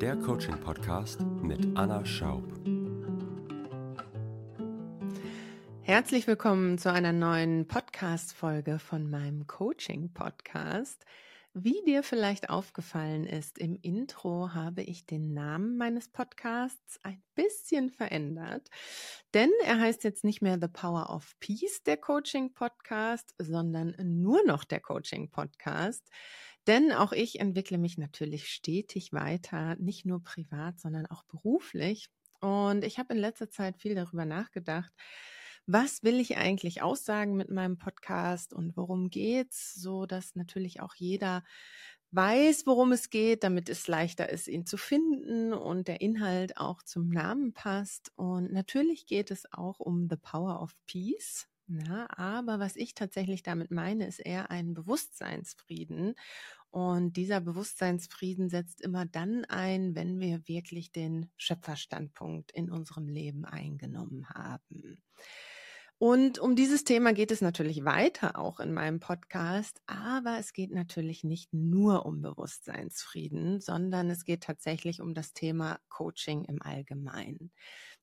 der 0.00 0.14
Coaching-Podcast 0.14 1.22
mit 1.42 1.76
Anna 1.76 2.06
Schaub. 2.06 2.44
Herzlich 5.82 6.28
willkommen 6.28 6.78
zu 6.78 6.92
einer 6.92 7.12
neuen 7.12 7.66
Podcast-Folge 7.66 8.78
von 8.78 9.10
meinem 9.10 9.48
Coaching-Podcast. 9.48 11.04
Wie 11.52 11.82
dir 11.84 12.04
vielleicht 12.04 12.48
aufgefallen 12.48 13.24
ist, 13.24 13.58
im 13.58 13.74
Intro 13.74 14.54
habe 14.54 14.82
ich 14.82 15.04
den 15.04 15.34
Namen 15.34 15.76
meines 15.76 16.08
Podcasts 16.08 17.00
ein 17.02 17.20
bisschen 17.34 17.90
verändert, 17.90 18.68
denn 19.34 19.50
er 19.64 19.80
heißt 19.80 20.04
jetzt 20.04 20.22
nicht 20.22 20.42
mehr 20.42 20.58
The 20.60 20.68
Power 20.68 21.10
of 21.10 21.34
Peace, 21.40 21.82
der 21.82 21.96
Coaching 21.96 22.54
Podcast, 22.54 23.34
sondern 23.38 23.96
nur 24.00 24.44
noch 24.46 24.62
der 24.62 24.78
Coaching 24.78 25.28
Podcast. 25.30 26.08
Denn 26.68 26.92
auch 26.92 27.12
ich 27.12 27.40
entwickle 27.40 27.78
mich 27.78 27.98
natürlich 27.98 28.48
stetig 28.48 29.12
weiter, 29.12 29.74
nicht 29.76 30.06
nur 30.06 30.22
privat, 30.22 30.78
sondern 30.78 31.06
auch 31.06 31.24
beruflich. 31.24 32.08
Und 32.40 32.84
ich 32.84 32.98
habe 32.98 33.14
in 33.14 33.18
letzter 33.20 33.50
Zeit 33.50 33.78
viel 33.78 33.96
darüber 33.96 34.26
nachgedacht, 34.26 34.92
was 35.66 36.02
will 36.02 36.20
ich 36.20 36.36
eigentlich 36.36 36.82
aussagen 36.82 37.36
mit 37.36 37.50
meinem 37.50 37.78
Podcast 37.78 38.52
und 38.52 38.76
worum 38.76 39.10
geht's, 39.10 39.74
so 39.74 40.06
dass 40.06 40.34
natürlich 40.34 40.80
auch 40.80 40.94
jeder 40.94 41.42
weiß, 42.10 42.66
worum 42.66 42.92
es 42.92 43.10
geht, 43.10 43.44
damit 43.44 43.68
es 43.68 43.88
leichter 43.88 44.28
ist, 44.28 44.48
ihn 44.48 44.66
zu 44.66 44.76
finden 44.76 45.52
und 45.54 45.88
der 45.88 46.00
Inhalt 46.02 46.58
auch 46.58 46.82
zum 46.82 47.08
Namen 47.08 47.52
passt. 47.54 48.12
Und 48.16 48.52
natürlich 48.52 49.06
geht 49.06 49.30
es 49.30 49.50
auch 49.52 49.80
um 49.80 50.08
The 50.08 50.16
Power 50.16 50.62
of 50.62 50.74
Peace. 50.86 51.48
Ja, 51.70 52.08
aber 52.16 52.58
was 52.60 52.76
ich 52.76 52.94
tatsächlich 52.94 53.42
damit 53.42 53.70
meine, 53.70 54.06
ist 54.06 54.20
eher 54.20 54.50
ein 54.50 54.72
Bewusstseinsfrieden. 54.72 56.14
Und 56.70 57.16
dieser 57.16 57.40
Bewusstseinsfrieden 57.40 58.50
setzt 58.50 58.82
immer 58.82 59.06
dann 59.06 59.44
ein, 59.46 59.94
wenn 59.94 60.20
wir 60.20 60.46
wirklich 60.46 60.92
den 60.92 61.30
Schöpferstandpunkt 61.36 62.52
in 62.52 62.70
unserem 62.70 63.08
Leben 63.08 63.44
eingenommen 63.44 64.28
haben. 64.28 65.02
Und 66.00 66.38
um 66.38 66.54
dieses 66.54 66.84
Thema 66.84 67.12
geht 67.12 67.32
es 67.32 67.40
natürlich 67.40 67.84
weiter 67.84 68.38
auch 68.38 68.60
in 68.60 68.72
meinem 68.72 69.00
Podcast, 69.00 69.80
aber 69.86 70.36
es 70.38 70.52
geht 70.52 70.70
natürlich 70.70 71.24
nicht 71.24 71.52
nur 71.52 72.06
um 72.06 72.22
Bewusstseinsfrieden, 72.22 73.60
sondern 73.60 74.08
es 74.08 74.24
geht 74.24 74.44
tatsächlich 74.44 75.00
um 75.00 75.12
das 75.12 75.32
Thema 75.32 75.80
Coaching 75.88 76.44
im 76.44 76.62
Allgemeinen. 76.62 77.50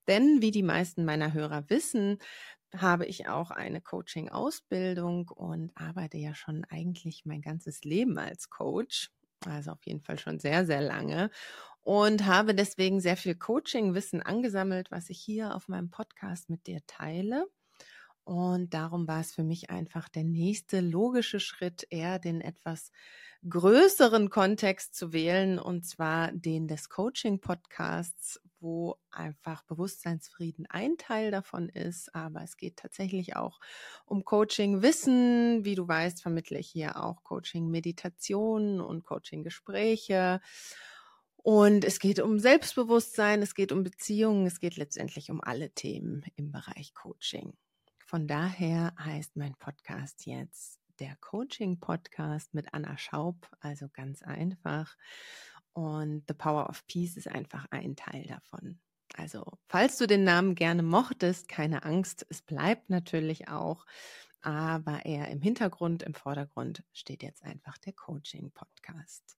Denn 0.10 0.42
wie 0.42 0.52
die 0.52 0.62
meisten 0.62 1.06
meiner 1.06 1.32
Hörer 1.32 1.70
wissen, 1.70 2.18
habe 2.82 3.06
ich 3.06 3.28
auch 3.28 3.52
eine 3.52 3.82
Coaching-Ausbildung 3.82 5.30
und 5.30 5.72
arbeite 5.76 6.18
ja 6.18 6.36
schon 6.36 6.66
eigentlich 6.66 7.26
mein 7.26 7.42
ganzes 7.42 7.84
Leben 7.84 8.18
als 8.18 8.50
Coach. 8.50 9.12
Also 9.46 9.72
auf 9.72 9.86
jeden 9.86 10.02
Fall 10.02 10.18
schon 10.18 10.40
sehr, 10.40 10.66
sehr 10.66 10.82
lange 10.82 11.30
und 11.82 12.26
habe 12.26 12.56
deswegen 12.56 13.00
sehr 13.00 13.18
viel 13.18 13.36
Coaching-Wissen 13.36 14.22
angesammelt, 14.22 14.92
was 14.92 15.10
ich 15.10 15.20
hier 15.20 15.56
auf 15.56 15.68
meinem 15.68 15.92
Podcast 15.92 16.50
mit 16.50 16.66
dir 16.68 16.82
teile. 16.88 17.46
Und 18.26 18.74
darum 18.74 19.08
war 19.08 19.22
es 19.22 19.34
für 19.34 19.44
mich 19.44 19.70
einfach 19.70 20.10
der 20.10 20.24
nächste 20.24 20.82
logische 20.82 21.40
Schritt, 21.40 21.86
eher 21.92 22.18
den 22.18 22.42
etwas 22.42 22.92
größeren 23.48 24.32
Kontext 24.32 24.96
zu 24.96 25.14
wählen, 25.14 25.60
und 25.60 25.86
zwar 25.86 26.32
den 26.32 26.68
des 26.68 26.90
Coaching-Podcasts, 26.90 28.42
wo 28.60 28.96
einfach 29.12 29.62
Bewusstseinsfrieden 29.64 30.66
ein 30.68 30.98
Teil 30.98 31.30
davon 31.30 31.70
ist. 31.70 32.16
Aber 32.16 32.42
es 32.42 32.58
geht 32.58 32.78
tatsächlich 32.78 33.36
auch 33.36 33.60
um 34.06 34.26
Coaching-Wissen. 34.26 35.64
Wie 35.64 35.76
du 35.76 35.88
weißt, 35.88 36.24
vermittle 36.24 36.58
ich 36.58 36.70
hier 36.70 37.04
auch 37.04 37.24
Coaching-Meditationen 37.24 38.82
und 38.82 39.04
Coaching-Gespräche. 39.04 40.42
Und 41.38 41.86
es 41.86 42.00
geht 42.00 42.20
um 42.20 42.40
Selbstbewusstsein, 42.40 43.44
es 43.44 43.54
geht 43.54 43.72
um 43.72 43.84
Beziehungen, 43.84 44.48
es 44.48 44.60
geht 44.60 44.78
letztendlich 44.78 45.30
um 45.30 45.42
alle 45.42 45.70
Themen 45.70 46.26
im 46.36 46.52
Bereich 46.52 46.96
Coaching. 46.96 47.54
Von 48.06 48.28
daher 48.28 48.94
heißt 49.00 49.36
mein 49.36 49.56
Podcast 49.56 50.28
jetzt 50.28 50.80
der 51.00 51.16
Coaching 51.22 51.80
Podcast 51.80 52.54
mit 52.54 52.72
Anna 52.72 53.00
Schaub, 53.00 53.50
also 53.62 53.90
ganz 53.92 54.22
einfach. 54.22 54.96
Und 55.74 56.24
The 56.28 56.36
Power 56.36 56.70
of 56.70 56.86
Peace 56.86 57.18
ist 57.18 57.28
einfach 57.28 57.66
ein 57.72 57.96
Teil 57.96 58.28
davon. 58.28 58.80
Also, 59.16 59.44
falls 59.68 59.98
du 59.98 60.06
den 60.06 60.24
Namen 60.24 60.54
gerne 60.54 60.84
mochtest, 60.84 61.48
keine 61.48 61.84
Angst, 61.84 62.28
es 62.30 62.44
bleibt 62.44 62.92
natürlich 62.92 63.48
auch, 63.48 63.88
aber 64.42 65.04
eher 65.04 65.30
im 65.30 65.42
Hintergrund, 65.42 66.04
im 66.04 66.14
Vordergrund 66.14 66.84
steht 66.94 67.24
jetzt 67.24 67.44
einfach 67.44 67.80
der 67.80 67.94
Coaching 67.94 68.52
Podcast. 68.52 69.36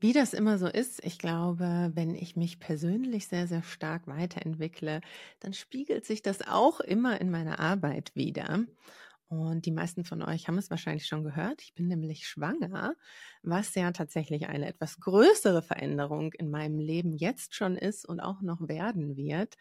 Wie 0.00 0.12
das 0.14 0.32
immer 0.32 0.58
so 0.58 0.66
ist, 0.66 1.04
ich 1.04 1.18
glaube, 1.18 1.90
wenn 1.94 2.14
ich 2.14 2.34
mich 2.34 2.58
persönlich 2.58 3.26
sehr, 3.28 3.46
sehr 3.46 3.62
stark 3.62 4.06
weiterentwickle, 4.06 5.00
dann 5.40 5.52
spiegelt 5.52 6.06
sich 6.06 6.22
das 6.22 6.40
auch 6.46 6.80
immer 6.80 7.20
in 7.20 7.30
meiner 7.30 7.60
Arbeit 7.60 8.12
wieder. 8.14 8.64
Und 9.30 9.64
die 9.64 9.70
meisten 9.70 10.04
von 10.04 10.22
euch 10.22 10.48
haben 10.48 10.58
es 10.58 10.70
wahrscheinlich 10.70 11.06
schon 11.06 11.22
gehört. 11.22 11.62
Ich 11.62 11.72
bin 11.74 11.86
nämlich 11.86 12.26
schwanger, 12.26 12.96
was 13.44 13.76
ja 13.76 13.92
tatsächlich 13.92 14.48
eine 14.48 14.66
etwas 14.66 14.98
größere 14.98 15.62
Veränderung 15.62 16.32
in 16.32 16.50
meinem 16.50 16.80
Leben 16.80 17.12
jetzt 17.12 17.54
schon 17.54 17.76
ist 17.76 18.04
und 18.04 18.18
auch 18.18 18.42
noch 18.42 18.66
werden 18.66 19.16
wird. 19.16 19.54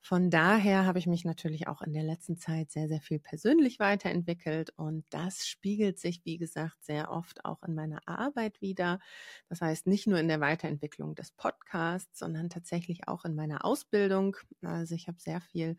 Von 0.00 0.30
daher 0.30 0.86
habe 0.86 0.98
ich 0.98 1.06
mich 1.06 1.26
natürlich 1.26 1.68
auch 1.68 1.82
in 1.82 1.92
der 1.92 2.02
letzten 2.02 2.38
Zeit 2.38 2.70
sehr, 2.70 2.88
sehr 2.88 3.02
viel 3.02 3.18
persönlich 3.18 3.78
weiterentwickelt 3.78 4.70
und 4.76 5.04
das 5.10 5.46
spiegelt 5.46 5.98
sich, 5.98 6.24
wie 6.24 6.38
gesagt, 6.38 6.82
sehr 6.82 7.10
oft 7.10 7.44
auch 7.44 7.62
in 7.62 7.74
meiner 7.74 8.00
Arbeit 8.08 8.62
wieder. 8.62 9.00
Das 9.50 9.60
heißt, 9.60 9.86
nicht 9.86 10.06
nur 10.06 10.18
in 10.18 10.28
der 10.28 10.40
Weiterentwicklung 10.40 11.14
des 11.14 11.32
Podcasts, 11.32 12.18
sondern 12.18 12.48
tatsächlich 12.48 13.06
auch 13.08 13.26
in 13.26 13.34
meiner 13.34 13.66
Ausbildung. 13.66 14.38
Also 14.62 14.94
ich 14.94 15.08
habe 15.08 15.20
sehr 15.20 15.42
viel 15.42 15.76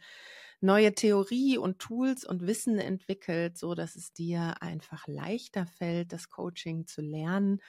neue 0.61 0.93
Theorie 0.93 1.57
und 1.57 1.79
Tools 1.79 2.25
und 2.25 2.45
Wissen 2.47 2.79
entwickelt, 2.79 3.57
so 3.57 3.75
dass 3.75 3.95
es 3.95 4.13
dir 4.13 4.61
einfach 4.61 5.07
leichter 5.07 5.65
fällt, 5.67 6.13
das 6.13 6.29
Coaching 6.29 6.85
zu 6.87 7.01
lernen 7.01 7.61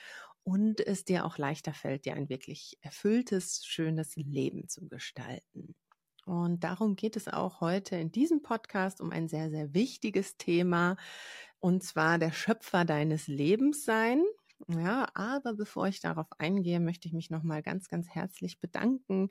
und 0.44 0.80
es 0.80 1.04
dir 1.04 1.24
auch 1.24 1.38
leichter 1.38 1.74
fällt, 1.74 2.04
dir 2.04 2.14
ein 2.14 2.28
wirklich 2.28 2.78
erfülltes, 2.80 3.64
schönes 3.64 4.16
Leben 4.16 4.68
zu 4.68 4.88
gestalten. 4.88 5.74
Und 6.24 6.62
darum 6.64 6.94
geht 6.96 7.16
es 7.16 7.28
auch 7.28 7.60
heute 7.60 7.96
in 7.96 8.12
diesem 8.12 8.42
Podcast 8.42 9.00
um 9.00 9.10
ein 9.10 9.28
sehr, 9.28 9.50
sehr 9.50 9.74
wichtiges 9.74 10.36
Thema, 10.36 10.96
und 11.60 11.82
zwar 11.84 12.18
der 12.18 12.32
Schöpfer 12.32 12.84
deines 12.84 13.26
Lebens 13.28 13.84
sein. 13.84 14.22
Ja, 14.68 15.08
aber 15.14 15.54
bevor 15.54 15.88
ich 15.88 16.00
darauf 16.00 16.28
eingehe, 16.38 16.78
möchte 16.78 17.08
ich 17.08 17.14
mich 17.14 17.30
nochmal 17.30 17.62
ganz, 17.62 17.88
ganz 17.88 18.08
herzlich 18.08 18.60
bedanken 18.60 19.28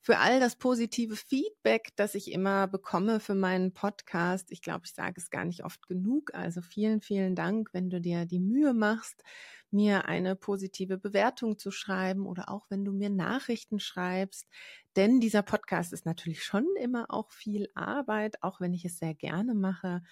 für 0.00 0.18
all 0.18 0.38
das 0.38 0.56
positive 0.56 1.16
Feedback, 1.16 1.92
das 1.96 2.14
ich 2.14 2.30
immer 2.30 2.68
bekomme 2.68 3.18
für 3.18 3.34
meinen 3.34 3.72
Podcast. 3.72 4.52
Ich 4.52 4.62
glaube, 4.62 4.82
ich 4.84 4.92
sage 4.92 5.14
es 5.16 5.30
gar 5.30 5.44
nicht 5.44 5.64
oft 5.64 5.88
genug. 5.88 6.34
Also 6.34 6.60
vielen, 6.60 7.00
vielen 7.00 7.34
Dank, 7.34 7.70
wenn 7.72 7.90
du 7.90 8.00
dir 8.00 8.26
die 8.26 8.38
Mühe 8.38 8.74
machst, 8.74 9.24
mir 9.70 10.04
eine 10.06 10.36
positive 10.36 10.98
Bewertung 10.98 11.58
zu 11.58 11.70
schreiben 11.70 12.26
oder 12.26 12.50
auch 12.50 12.66
wenn 12.68 12.84
du 12.84 12.92
mir 12.92 13.10
Nachrichten 13.10 13.80
schreibst. 13.80 14.46
Denn 14.94 15.20
dieser 15.20 15.42
Podcast 15.42 15.92
ist 15.92 16.06
natürlich 16.06 16.44
schon 16.44 16.66
immer 16.80 17.06
auch 17.08 17.32
viel 17.32 17.68
Arbeit, 17.74 18.42
auch 18.42 18.60
wenn 18.60 18.74
ich 18.74 18.84
es 18.84 18.98
sehr 18.98 19.14
gerne 19.14 19.54
mache. 19.54 20.02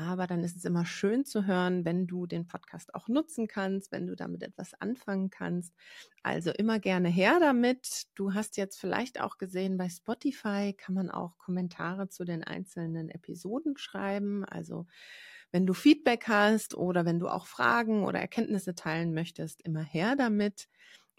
Aber 0.00 0.28
dann 0.28 0.44
ist 0.44 0.56
es 0.56 0.64
immer 0.64 0.86
schön 0.86 1.24
zu 1.24 1.44
hören, 1.44 1.84
wenn 1.84 2.06
du 2.06 2.26
den 2.26 2.46
Podcast 2.46 2.94
auch 2.94 3.08
nutzen 3.08 3.48
kannst, 3.48 3.90
wenn 3.90 4.06
du 4.06 4.14
damit 4.14 4.44
etwas 4.44 4.74
anfangen 4.74 5.28
kannst. 5.28 5.74
Also 6.22 6.52
immer 6.52 6.78
gerne 6.78 7.08
her 7.08 7.38
damit. 7.40 8.04
Du 8.14 8.32
hast 8.32 8.56
jetzt 8.58 8.78
vielleicht 8.78 9.20
auch 9.20 9.38
gesehen, 9.38 9.76
bei 9.76 9.88
Spotify 9.88 10.72
kann 10.72 10.94
man 10.94 11.10
auch 11.10 11.36
Kommentare 11.36 12.08
zu 12.08 12.24
den 12.24 12.44
einzelnen 12.44 13.10
Episoden 13.10 13.76
schreiben. 13.76 14.44
Also 14.44 14.86
wenn 15.50 15.66
du 15.66 15.74
Feedback 15.74 16.28
hast 16.28 16.76
oder 16.76 17.04
wenn 17.04 17.18
du 17.18 17.26
auch 17.26 17.48
Fragen 17.48 18.04
oder 18.04 18.20
Erkenntnisse 18.20 18.76
teilen 18.76 19.14
möchtest, 19.14 19.62
immer 19.62 19.82
her 19.82 20.14
damit. 20.14 20.68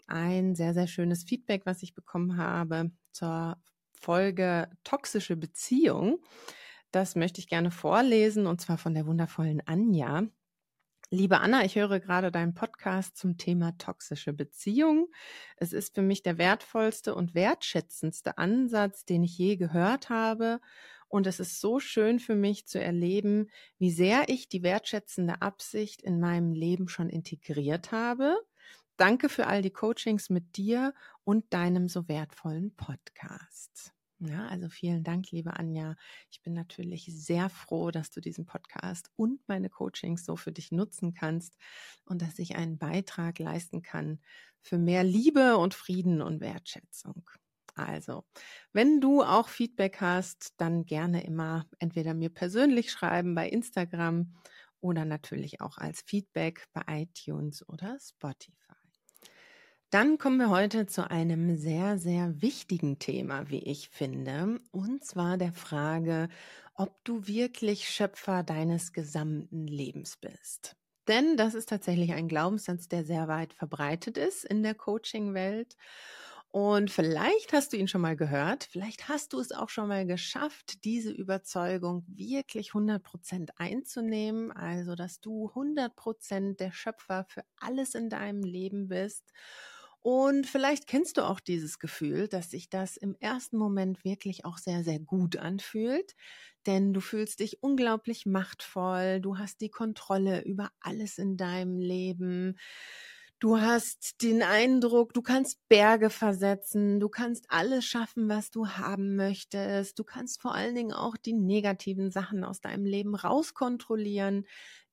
Ein 0.06 0.54
sehr, 0.54 0.72
sehr 0.72 0.86
schönes 0.86 1.24
Feedback, 1.24 1.66
was 1.66 1.82
ich 1.82 1.92
bekommen 1.92 2.38
habe 2.38 2.92
zur 3.12 3.58
Folge 3.92 4.70
toxische 4.84 5.36
Beziehung 5.36 6.20
das 6.90 7.16
möchte 7.16 7.40
ich 7.40 7.48
gerne 7.48 7.70
vorlesen 7.70 8.46
und 8.46 8.60
zwar 8.60 8.78
von 8.78 8.94
der 8.94 9.06
wundervollen 9.06 9.62
Anja. 9.66 10.24
Liebe 11.12 11.40
Anna, 11.40 11.64
ich 11.64 11.74
höre 11.74 11.98
gerade 11.98 12.30
deinen 12.30 12.54
Podcast 12.54 13.16
zum 13.16 13.36
Thema 13.36 13.76
toxische 13.78 14.32
Beziehung. 14.32 15.08
Es 15.56 15.72
ist 15.72 15.94
für 15.96 16.02
mich 16.02 16.22
der 16.22 16.38
wertvollste 16.38 17.16
und 17.16 17.34
wertschätzendste 17.34 18.38
Ansatz, 18.38 19.04
den 19.04 19.24
ich 19.24 19.36
je 19.36 19.56
gehört 19.56 20.08
habe. 20.08 20.60
Und 21.08 21.26
es 21.26 21.40
ist 21.40 21.60
so 21.60 21.80
schön 21.80 22.20
für 22.20 22.36
mich 22.36 22.68
zu 22.68 22.80
erleben, 22.80 23.50
wie 23.78 23.90
sehr 23.90 24.28
ich 24.28 24.48
die 24.48 24.62
wertschätzende 24.62 25.42
Absicht 25.42 26.00
in 26.00 26.20
meinem 26.20 26.52
Leben 26.52 26.88
schon 26.88 27.08
integriert 27.08 27.90
habe. 27.90 28.36
Danke 28.96 29.28
für 29.28 29.48
all 29.48 29.62
die 29.62 29.72
Coachings 29.72 30.30
mit 30.30 30.56
dir 30.56 30.94
und 31.24 31.52
deinem 31.52 31.88
so 31.88 32.06
wertvollen 32.06 32.76
Podcast. 32.76 33.92
Ja, 34.22 34.46
also 34.48 34.68
vielen 34.68 35.02
Dank, 35.02 35.30
liebe 35.30 35.54
Anja. 35.54 35.96
Ich 36.30 36.42
bin 36.42 36.52
natürlich 36.52 37.06
sehr 37.06 37.48
froh, 37.48 37.90
dass 37.90 38.10
du 38.10 38.20
diesen 38.20 38.44
Podcast 38.44 39.10
und 39.16 39.40
meine 39.48 39.70
Coachings 39.70 40.26
so 40.26 40.36
für 40.36 40.52
dich 40.52 40.72
nutzen 40.72 41.14
kannst 41.14 41.56
und 42.04 42.20
dass 42.20 42.38
ich 42.38 42.54
einen 42.56 42.76
Beitrag 42.78 43.38
leisten 43.38 43.80
kann 43.80 44.20
für 44.60 44.76
mehr 44.76 45.04
Liebe 45.04 45.56
und 45.56 45.72
Frieden 45.72 46.20
und 46.20 46.40
Wertschätzung. 46.40 47.30
Also, 47.74 48.24
wenn 48.74 49.00
du 49.00 49.22
auch 49.22 49.48
Feedback 49.48 50.02
hast, 50.02 50.52
dann 50.58 50.84
gerne 50.84 51.24
immer 51.24 51.66
entweder 51.78 52.12
mir 52.12 52.28
persönlich 52.28 52.90
schreiben 52.92 53.34
bei 53.34 53.48
Instagram 53.48 54.34
oder 54.80 55.06
natürlich 55.06 55.62
auch 55.62 55.78
als 55.78 56.02
Feedback 56.02 56.66
bei 56.74 56.82
iTunes 57.04 57.66
oder 57.66 57.96
Spotify. 57.98 58.59
Dann 59.90 60.18
kommen 60.18 60.36
wir 60.36 60.50
heute 60.50 60.86
zu 60.86 61.10
einem 61.10 61.56
sehr, 61.56 61.98
sehr 61.98 62.40
wichtigen 62.40 62.98
Thema, 63.00 63.50
wie 63.50 63.58
ich 63.58 63.88
finde, 63.88 64.60
und 64.70 65.04
zwar 65.04 65.36
der 65.36 65.52
Frage, 65.52 66.28
ob 66.74 67.02
du 67.04 67.26
wirklich 67.26 67.88
Schöpfer 67.88 68.44
deines 68.44 68.92
gesamten 68.92 69.66
Lebens 69.66 70.16
bist. 70.16 70.76
Denn 71.08 71.36
das 71.36 71.54
ist 71.54 71.68
tatsächlich 71.68 72.12
ein 72.12 72.28
Glaubenssatz, 72.28 72.86
der 72.86 73.04
sehr 73.04 73.26
weit 73.26 73.52
verbreitet 73.52 74.16
ist 74.16 74.44
in 74.44 74.62
der 74.62 74.74
Coaching-Welt. 74.76 75.76
Und 76.52 76.90
vielleicht 76.90 77.52
hast 77.52 77.72
du 77.72 77.76
ihn 77.76 77.86
schon 77.86 78.00
mal 78.00 78.16
gehört, 78.16 78.64
vielleicht 78.64 79.08
hast 79.08 79.32
du 79.32 79.38
es 79.38 79.52
auch 79.52 79.68
schon 79.68 79.86
mal 79.86 80.04
geschafft, 80.04 80.84
diese 80.84 81.10
Überzeugung 81.12 82.04
wirklich 82.08 82.70
100 82.70 83.02
Prozent 83.02 83.52
einzunehmen, 83.58 84.50
also 84.50 84.96
dass 84.96 85.20
du 85.20 85.48
100 85.48 85.94
Prozent 85.94 86.58
der 86.58 86.72
Schöpfer 86.72 87.24
für 87.28 87.44
alles 87.56 87.94
in 87.94 88.08
deinem 88.10 88.42
Leben 88.42 88.88
bist 88.88 89.30
und 90.02 90.46
vielleicht 90.46 90.86
kennst 90.86 91.16
du 91.18 91.22
auch 91.28 91.40
dieses 91.40 91.78
Gefühl, 91.78 92.28
dass 92.28 92.50
sich 92.50 92.70
das 92.70 92.96
im 92.96 93.14
ersten 93.20 93.58
Moment 93.58 94.04
wirklich 94.04 94.44
auch 94.44 94.58
sehr, 94.58 94.82
sehr 94.84 94.98
gut 95.00 95.36
anfühlt. 95.36 96.14
Denn 96.66 96.92
du 96.92 97.00
fühlst 97.00 97.40
dich 97.40 97.62
unglaublich 97.62 98.26
machtvoll, 98.26 99.20
du 99.20 99.38
hast 99.38 99.60
die 99.60 99.70
Kontrolle 99.70 100.42
über 100.44 100.70
alles 100.80 101.18
in 101.18 101.36
deinem 101.36 101.78
Leben. 101.78 102.56
Du 103.40 103.58
hast 103.58 104.20
den 104.22 104.42
Eindruck, 104.42 105.14
du 105.14 105.22
kannst 105.22 105.66
Berge 105.70 106.10
versetzen, 106.10 107.00
du 107.00 107.08
kannst 107.08 107.46
alles 107.50 107.86
schaffen, 107.86 108.28
was 108.28 108.50
du 108.50 108.68
haben 108.68 109.16
möchtest. 109.16 109.98
Du 109.98 110.04
kannst 110.04 110.42
vor 110.42 110.54
allen 110.54 110.74
Dingen 110.74 110.92
auch 110.92 111.16
die 111.16 111.32
negativen 111.32 112.10
Sachen 112.10 112.44
aus 112.44 112.60
deinem 112.60 112.84
Leben 112.84 113.14
rauskontrollieren 113.14 114.46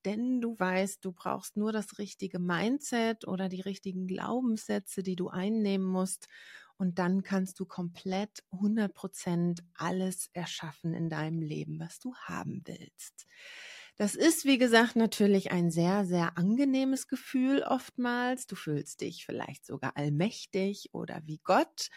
denn 0.06 0.40
du 0.40 0.58
weißt, 0.58 1.04
du 1.04 1.12
brauchst 1.12 1.58
nur 1.58 1.74
das 1.74 1.98
richtige 2.00 2.40
Mindset 2.40 3.28
oder 3.28 3.50
die 3.50 3.60
richtigen 3.60 4.08
Glaubenssätze, 4.08 5.04
die 5.04 5.18
du 5.18 5.28
einnehmen 5.28 5.86
musst. 5.86 6.30
Und 6.78 7.00
dann 7.00 7.24
kannst 7.24 7.60
du 7.60 7.66
komplett 7.66 8.44
100 8.52 8.94
Prozent 8.94 9.64
alles 9.74 10.30
erschaffen 10.32 10.94
in 10.94 11.10
deinem 11.10 11.42
Leben, 11.42 11.80
was 11.82 12.00
du 12.00 12.16
haben 12.16 12.62
willst. 12.66 13.26
Das 13.98 14.14
ist, 14.14 14.46
wie 14.46 14.60
gesagt, 14.60 14.96
natürlich 14.96 15.52
ein 15.52 15.72
sehr, 15.72 16.06
sehr 16.06 16.38
angenehmes 16.38 17.08
Gefühl 17.08 17.64
oftmals. 17.64 18.46
Du 18.46 18.56
fühlst 18.56 19.02
dich 19.02 19.26
vielleicht 19.26 19.66
sogar 19.66 19.98
allmächtig 19.98 20.90
oder 20.94 21.22
wie 21.26 21.40
Gott 21.44 21.90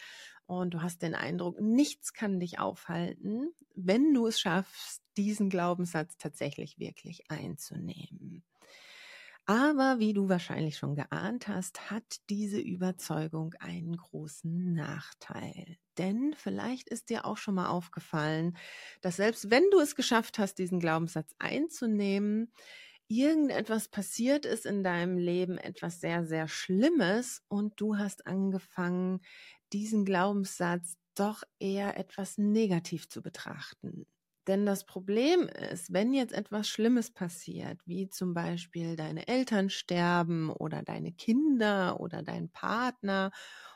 und 0.47 0.75
du 0.75 0.83
hast 0.83 1.03
den 1.03 1.15
Eindruck, 1.15 1.61
nichts 1.61 2.13
kann 2.13 2.41
dich 2.41 2.59
aufhalten, 2.59 3.53
wenn 3.75 4.15
du 4.15 4.27
es 4.27 4.41
schaffst, 4.41 5.03
diesen 5.17 5.51
Glaubenssatz 5.51 6.17
tatsächlich 6.17 6.79
wirklich 6.79 7.31
einzunehmen. 7.31 8.45
Aber 9.51 9.99
wie 9.99 10.13
du 10.13 10.29
wahrscheinlich 10.29 10.77
schon 10.77 10.95
geahnt 10.95 11.49
hast, 11.49 11.91
hat 11.91 12.21
diese 12.29 12.61
Überzeugung 12.61 13.53
einen 13.59 13.97
großen 13.97 14.75
Nachteil. 14.75 15.77
Denn 15.99 16.35
vielleicht 16.37 16.89
ist 16.89 17.11
dir 17.11 17.25
auch 17.25 17.37
schon 17.37 17.57
mal 17.57 17.69
aufgefallen, 17.69 18.57
dass 19.01 19.17
selbst 19.17 19.51
wenn 19.51 19.65
du 19.73 19.81
es 19.81 19.97
geschafft 19.97 20.39
hast, 20.39 20.55
diesen 20.59 20.79
Glaubenssatz 20.79 21.35
einzunehmen, 21.41 22.53
irgendetwas 23.09 23.89
passiert 23.89 24.47
ist 24.47 24.67
in 24.67 24.85
deinem 24.85 25.19
Leben, 25.19 25.59
etwas 25.59 26.01
sehr, 26.01 26.25
sehr 26.25 26.47
Schlimmes 26.47 27.43
und 27.49 27.81
du 27.81 27.99
hast 27.99 28.29
angefangen, 28.29 29.21
diesen 29.73 30.05
Glaubenssatz 30.05 30.97
doch 31.17 31.43
eher 31.59 31.97
etwas 31.99 32.39
negativ 32.39 33.09
zu 33.09 33.21
betrachten. 33.21 34.07
Denn 34.47 34.65
das 34.67 34.85
Problem 34.85 35.49
ist, 35.49 35.93
wenn 35.93 36.15
jetzt 36.15 36.33
etwas 36.33 36.69
Schlimmes 36.69 37.11
passiert, 37.11 37.81
wie 37.87 38.09
zum 38.09 38.35
Beispiel 38.35 38.97
deine 38.97 39.29
Eltern 39.29 39.71
sterben 39.71 40.51
oder 40.51 40.83
deine 40.83 41.13
Kinder 41.13 42.01
oder 42.01 42.23
dein 42.23 42.49
Partner 42.51 43.31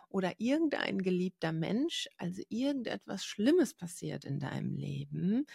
oder 0.08 0.32
irgendein 0.38 1.02
geliebter 1.02 1.52
Mensch, 1.52 2.08
also 2.18 2.42
irgendetwas 2.48 3.24
Schlimmes 3.24 3.74
passiert 3.74 4.24
in 4.24 4.38
deinem 4.40 4.74
Leben, 4.76 5.46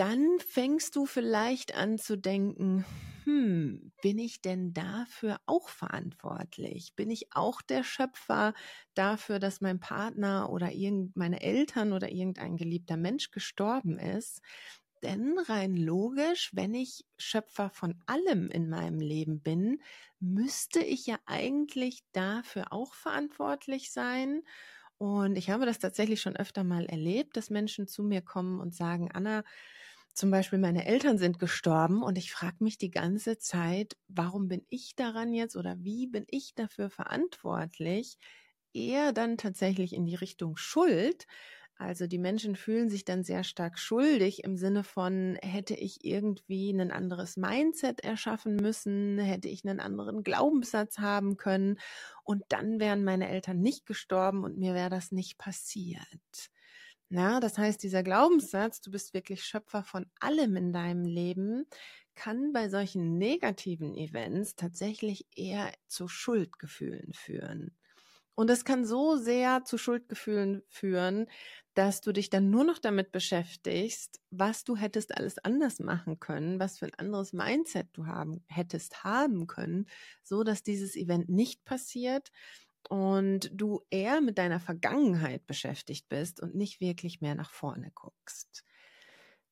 dann 0.00 0.38
fängst 0.40 0.96
du 0.96 1.04
vielleicht 1.06 1.74
an 1.76 1.98
zu 1.98 2.16
denken, 2.16 2.86
hm, 3.24 3.92
bin 4.02 4.18
ich 4.18 4.40
denn 4.40 4.72
dafür 4.72 5.38
auch 5.46 5.68
verantwortlich? 5.68 6.94
Bin 6.96 7.10
ich 7.10 7.28
auch 7.32 7.60
der 7.60 7.84
Schöpfer 7.84 8.54
dafür, 8.94 9.38
dass 9.38 9.60
mein 9.60 9.78
Partner 9.78 10.50
oder 10.50 10.70
meine 11.14 11.42
Eltern 11.42 11.92
oder 11.92 12.10
irgendein 12.10 12.56
geliebter 12.56 12.96
Mensch 12.96 13.30
gestorben 13.30 13.98
ist? 13.98 14.40
Denn 15.02 15.38
rein 15.38 15.76
logisch, 15.76 16.50
wenn 16.54 16.74
ich 16.74 17.06
Schöpfer 17.18 17.70
von 17.70 17.94
allem 18.06 18.50
in 18.50 18.68
meinem 18.70 19.00
Leben 19.00 19.40
bin, 19.42 19.82
müsste 20.18 20.80
ich 20.80 21.06
ja 21.06 21.18
eigentlich 21.26 22.00
dafür 22.12 22.72
auch 22.72 22.94
verantwortlich 22.94 23.92
sein. 23.92 24.42
Und 24.98 25.36
ich 25.36 25.50
habe 25.50 25.66
das 25.66 25.78
tatsächlich 25.78 26.20
schon 26.22 26.36
öfter 26.36 26.64
mal 26.64 26.86
erlebt, 26.86 27.36
dass 27.36 27.50
Menschen 27.50 27.88
zu 27.88 28.02
mir 28.02 28.22
kommen 28.22 28.60
und 28.60 28.74
sagen, 28.74 29.10
Anna, 29.12 29.44
zum 30.14 30.30
Beispiel 30.30 30.58
meine 30.58 30.86
Eltern 30.86 31.18
sind 31.18 31.38
gestorben 31.38 32.02
und 32.02 32.18
ich 32.18 32.32
frage 32.32 32.56
mich 32.60 32.78
die 32.78 32.90
ganze 32.90 33.38
Zeit, 33.38 33.96
warum 34.08 34.48
bin 34.48 34.64
ich 34.68 34.94
daran 34.96 35.32
jetzt 35.32 35.56
oder 35.56 35.76
wie 35.80 36.06
bin 36.06 36.24
ich 36.28 36.54
dafür 36.54 36.90
verantwortlich? 36.90 38.18
Eher 38.72 39.12
dann 39.12 39.36
tatsächlich 39.36 39.92
in 39.94 40.06
die 40.06 40.14
Richtung 40.14 40.56
Schuld. 40.56 41.26
Also 41.76 42.06
die 42.06 42.18
Menschen 42.18 42.56
fühlen 42.56 42.90
sich 42.90 43.04
dann 43.06 43.24
sehr 43.24 43.42
stark 43.42 43.78
schuldig 43.78 44.44
im 44.44 44.56
Sinne 44.56 44.84
von, 44.84 45.38
hätte 45.42 45.74
ich 45.74 46.04
irgendwie 46.04 46.70
ein 46.72 46.90
anderes 46.92 47.36
Mindset 47.38 48.02
erschaffen 48.02 48.56
müssen, 48.56 49.18
hätte 49.18 49.48
ich 49.48 49.64
einen 49.66 49.80
anderen 49.80 50.22
Glaubenssatz 50.22 50.98
haben 50.98 51.36
können 51.38 51.78
und 52.22 52.44
dann 52.50 52.80
wären 52.80 53.02
meine 53.04 53.28
Eltern 53.30 53.60
nicht 53.60 53.86
gestorben 53.86 54.44
und 54.44 54.58
mir 54.58 54.74
wäre 54.74 54.90
das 54.90 55.10
nicht 55.10 55.38
passiert. 55.38 56.50
Ja, 57.12 57.40
das 57.40 57.58
heißt, 57.58 57.82
dieser 57.82 58.02
Glaubenssatz, 58.04 58.80
du 58.80 58.90
bist 58.92 59.14
wirklich 59.14 59.42
Schöpfer 59.44 59.82
von 59.82 60.06
allem 60.20 60.56
in 60.56 60.72
deinem 60.72 61.04
Leben, 61.04 61.66
kann 62.14 62.52
bei 62.52 62.68
solchen 62.68 63.18
negativen 63.18 63.96
Events 63.96 64.54
tatsächlich 64.54 65.26
eher 65.34 65.72
zu 65.88 66.06
Schuldgefühlen 66.06 67.12
führen. 67.12 67.76
Und 68.36 68.48
es 68.50 68.64
kann 68.64 68.84
so 68.86 69.16
sehr 69.16 69.64
zu 69.64 69.78
Schuldgefühlen 69.78 70.62
führen, 70.68 71.26
dass 71.74 72.00
du 72.00 72.12
dich 72.12 72.30
dann 72.30 72.50
nur 72.50 72.64
noch 72.64 72.78
damit 72.78 73.12
beschäftigst, 73.12 74.20
was 74.30 74.64
du 74.64 74.76
hättest 74.76 75.16
alles 75.16 75.38
anders 75.38 75.80
machen 75.80 76.20
können, 76.20 76.60
was 76.60 76.78
für 76.78 76.86
ein 76.86 76.94
anderes 76.94 77.32
Mindset 77.32 77.88
du 77.92 78.06
haben, 78.06 78.44
hättest 78.48 79.04
haben 79.04 79.46
können, 79.46 79.86
so 80.22 80.44
dass 80.44 80.62
dieses 80.62 80.96
Event 80.96 81.28
nicht 81.28 81.64
passiert 81.64 82.30
und 82.88 83.50
du 83.52 83.82
eher 83.90 84.20
mit 84.20 84.38
deiner 84.38 84.60
Vergangenheit 84.60 85.46
beschäftigt 85.46 86.08
bist 86.08 86.40
und 86.40 86.54
nicht 86.54 86.80
wirklich 86.80 87.20
mehr 87.20 87.34
nach 87.34 87.50
vorne 87.50 87.90
guckst. 87.94 88.64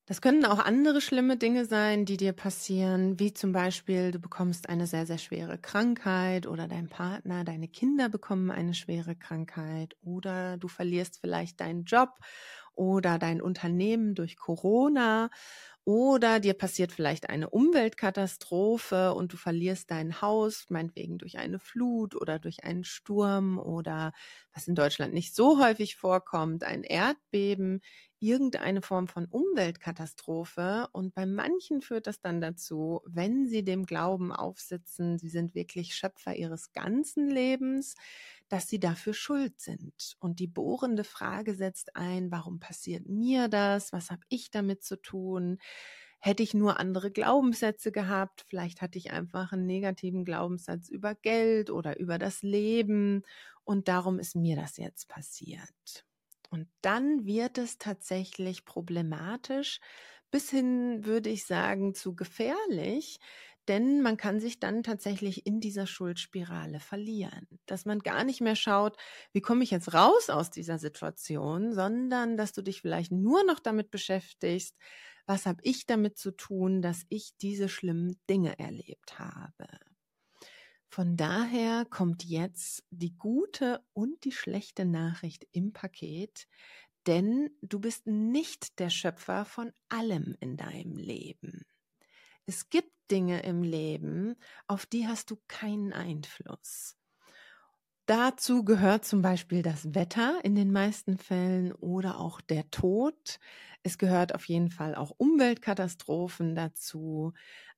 Das 0.05 0.21
können 0.21 0.43
auch 0.43 0.57
andere 0.57 1.01
schlimme 1.01 1.37
Dinge 1.37 1.65
sein, 1.65 2.03
die 2.05 2.17
dir 2.17 2.33
passieren, 2.33 3.19
wie 3.19 3.31
zum 3.31 3.51
Beispiel 3.51 4.09
du 4.09 4.17
bekommst 4.19 4.67
eine 4.67 4.87
sehr, 4.87 5.05
sehr 5.05 5.19
schwere 5.19 5.59
Krankheit 5.59 6.47
oder 6.47 6.67
dein 6.67 6.89
Partner, 6.89 7.43
deine 7.43 7.67
Kinder 7.67 8.09
bekommen 8.09 8.49
eine 8.49 8.73
schwere 8.73 9.15
Krankheit 9.15 9.95
oder 10.01 10.57
du 10.57 10.67
verlierst 10.67 11.19
vielleicht 11.21 11.59
deinen 11.61 11.83
Job 11.83 12.09
oder 12.73 13.19
dein 13.19 13.39
Unternehmen 13.39 14.15
durch 14.15 14.35
Corona 14.37 15.29
oder 15.89 16.39
dir 16.39 16.53
passiert 16.53 16.91
vielleicht 16.91 17.29
eine 17.31 17.49
Umweltkatastrophe 17.49 19.11
und 19.15 19.33
du 19.33 19.37
verlierst 19.37 19.89
dein 19.89 20.21
Haus, 20.21 20.67
meinetwegen 20.69 21.17
durch 21.17 21.39
eine 21.39 21.57
Flut 21.57 22.13
oder 22.15 22.37
durch 22.37 22.63
einen 22.63 22.83
Sturm 22.83 23.57
oder 23.57 24.13
was 24.53 24.67
in 24.67 24.75
Deutschland 24.75 25.15
nicht 25.15 25.33
so 25.33 25.59
häufig 25.59 25.95
vorkommt, 25.95 26.63
ein 26.63 26.83
Erdbeben, 26.83 27.81
irgendeine 28.19 28.83
Form 28.83 29.07
von 29.07 29.25
Umweltkatastrophe. 29.25 30.89
Und 30.91 31.15
bei 31.15 31.25
manchen 31.25 31.81
führt 31.81 32.05
das 32.05 32.21
dann 32.21 32.39
dazu, 32.39 33.01
wenn 33.07 33.47
sie 33.47 33.63
dem 33.63 33.87
Glauben 33.87 34.31
aufsitzen, 34.31 35.17
sie 35.17 35.29
sind 35.29 35.55
wirklich 35.55 35.95
Schöpfer 35.95 36.35
ihres 36.35 36.71
ganzen 36.71 37.29
Lebens, 37.31 37.95
dass 38.49 38.67
sie 38.67 38.79
dafür 38.79 39.13
schuld 39.13 39.59
sind. 39.59 40.15
Und 40.19 40.39
die 40.39 40.47
bohrende 40.47 41.03
Frage 41.03 41.55
setzt 41.55 41.95
ein, 41.95 42.31
warum 42.31 42.59
passiert 42.59 43.07
mir 43.07 43.47
das? 43.47 43.93
Was 43.93 44.11
habe 44.11 44.23
ich 44.29 44.51
damit 44.51 44.83
zu 44.83 45.01
tun? 45.01 45.59
Hätte 46.19 46.43
ich 46.43 46.53
nur 46.53 46.79
andere 46.79 47.11
Glaubenssätze 47.11 47.93
gehabt, 47.93 48.43
vielleicht 48.49 48.81
hatte 48.81 48.97
ich 48.97 49.11
einfach 49.11 49.53
einen 49.53 49.65
negativen 49.65 50.25
Glaubenssatz 50.25 50.89
über 50.89 51.15
Geld 51.15 51.69
oder 51.69 51.97
über 51.97 52.17
das 52.17 52.41
Leben 52.41 53.23
und 53.63 53.87
darum 53.87 54.19
ist 54.19 54.35
mir 54.35 54.57
das 54.57 54.75
jetzt 54.75 55.07
passiert. 55.07 56.05
Und 56.49 56.67
dann 56.81 57.25
wird 57.25 57.57
es 57.57 57.77
tatsächlich 57.77 58.65
problematisch, 58.65 59.79
bis 60.31 60.49
hin, 60.49 61.05
würde 61.05 61.29
ich 61.29 61.45
sagen, 61.45 61.95
zu 61.95 62.15
gefährlich, 62.15 63.19
denn 63.69 64.01
man 64.01 64.17
kann 64.17 64.39
sich 64.39 64.59
dann 64.59 64.83
tatsächlich 64.83 65.45
in 65.45 65.61
dieser 65.61 65.87
Schuldspirale 65.87 66.79
verlieren, 66.79 67.47
dass 67.67 67.85
man 67.85 67.99
gar 67.99 68.23
nicht 68.23 68.41
mehr 68.41 68.55
schaut, 68.55 68.97
wie 69.31 69.41
komme 69.41 69.63
ich 69.63 69.71
jetzt 69.71 69.93
raus 69.93 70.29
aus 70.29 70.49
dieser 70.49 70.79
Situation, 70.79 71.73
sondern 71.73 72.35
dass 72.35 72.51
du 72.51 72.63
dich 72.63 72.81
vielleicht 72.81 73.11
nur 73.11 73.43
noch 73.45 73.59
damit 73.59 73.91
beschäftigst, 73.91 74.75
was 75.27 75.45
habe 75.45 75.61
ich 75.63 75.85
damit 75.85 76.17
zu 76.17 76.31
tun, 76.31 76.81
dass 76.81 77.05
ich 77.09 77.37
diese 77.41 77.69
schlimmen 77.69 78.19
Dinge 78.27 78.57
erlebt 78.57 79.19
habe. 79.19 79.67
Von 80.91 81.15
daher 81.15 81.85
kommt 81.85 82.25
jetzt 82.25 82.83
die 82.89 83.15
gute 83.15 83.85
und 83.93 84.23
die 84.23 84.31
schlechte 84.31 84.85
Nachricht 84.85 85.47
im 85.51 85.71
Paket, 85.71 86.47
denn 87.05 87.51
du 87.61 87.79
bist 87.79 88.07
nicht 88.07 88.79
der 88.79 88.89
Schöpfer 88.89 89.45
von 89.45 89.71
allem 89.89 90.35
in 90.39 90.57
deinem 90.57 90.97
Leben. 90.97 91.68
Es 92.49 92.71
gibt 92.71 92.91
Dinge 93.11 93.43
im 93.43 93.61
Leben, 93.61 94.35
auf 94.65 94.87
die 94.87 95.07
hast 95.07 95.29
du 95.29 95.37
keinen 95.47 95.93
Einfluss. 95.93 96.97
Dazu 98.07 98.63
gehört 98.65 99.05
zum 99.05 99.21
Beispiel 99.21 99.61
das 99.61 99.93
Wetter 99.93 100.39
in 100.43 100.55
den 100.55 100.71
meisten 100.71 101.17
Fällen 101.17 101.71
oder 101.73 102.19
auch 102.19 102.41
der 102.41 102.69
Tod. 102.71 103.39
Es 103.83 103.97
gehört 103.99 104.33
auf 104.33 104.45
jeden 104.47 104.71
Fall 104.71 104.95
auch 104.95 105.11
Umweltkatastrophen 105.17 106.55
dazu. 106.55 107.33